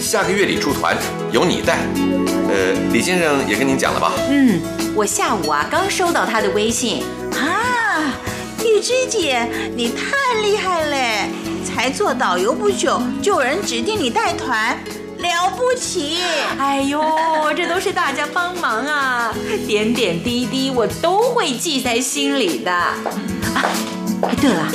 [0.02, 0.98] 下个月里出团，
[1.32, 1.78] 由你带。
[2.50, 4.12] 呃，李先生也跟您讲了吧？
[4.30, 4.60] 嗯，
[4.96, 7.04] 我下午啊刚收到他的微信。
[7.34, 8.12] 啊，
[8.66, 11.30] 玉芝姐，你太厉害嘞！
[11.64, 14.78] 才做导游不久，就有人指定你带团，
[15.20, 16.18] 了不起！
[16.58, 17.02] 哎呦，
[17.56, 19.34] 这都是大家帮忙啊，
[19.68, 22.72] 点点滴滴我都会记在心里的。
[22.72, 22.98] 啊，
[24.24, 24.68] 哎对了，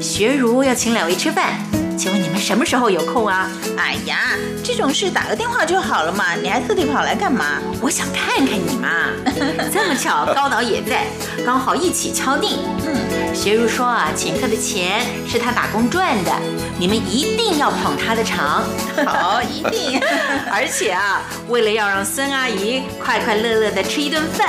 [0.00, 1.58] 学儒要请两位吃饭，
[1.96, 3.48] 请问你们什么时候有空啊？
[3.76, 7.60] 哎呀，这种事打个电话就好了嘛，你还特地跑来干嘛？
[7.80, 8.88] 我想看看你嘛。
[9.72, 11.06] 这么巧，高导也在，
[11.46, 12.58] 刚好一起敲定。
[12.84, 16.32] 嗯，学儒说啊，请客的钱是他打工赚的，
[16.78, 18.64] 你们一定要捧他的场。
[19.06, 20.00] 好，一定。
[20.50, 24.48] 而且啊，为了要让孙阿姨快快乐乐的吃一顿饭，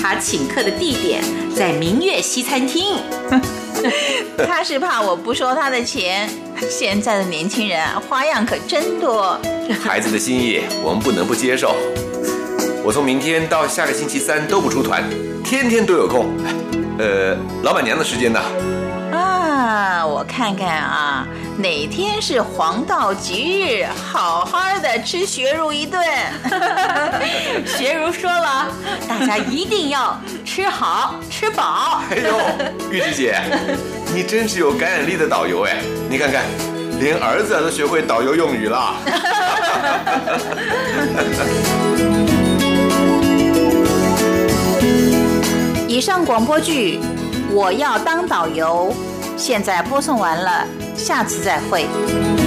[0.00, 1.22] 他请客的地点
[1.54, 2.96] 在明月西餐厅。
[4.46, 6.28] 他是怕我不收他的钱。
[6.68, 9.38] 现在的年轻人啊，花样可真多。
[9.82, 11.74] 孩子的心意我们不能不接受。
[12.84, 15.02] 我从明天到下个星期三都不出团，
[15.44, 16.26] 天天都有空。
[16.98, 18.40] 呃，老板娘的时间呢？
[19.12, 21.26] 啊，我看看啊，
[21.60, 26.02] 哪天是黄道吉日，好好的吃学儒一顿。
[27.66, 28.66] 学儒说了，
[29.06, 32.00] 大家一定要吃好吃饱。
[32.10, 32.40] 哎呦，
[32.90, 33.38] 玉芝姐，
[34.14, 35.76] 你真是有感染力的导游哎！
[36.08, 36.44] 你看看，
[36.98, 38.94] 连儿子都学会导游用语了。
[45.86, 46.98] 以上广播剧
[47.52, 48.94] 《我要当导游》，
[49.36, 50.66] 现在播送完了，
[51.00, 52.39] 下次再会。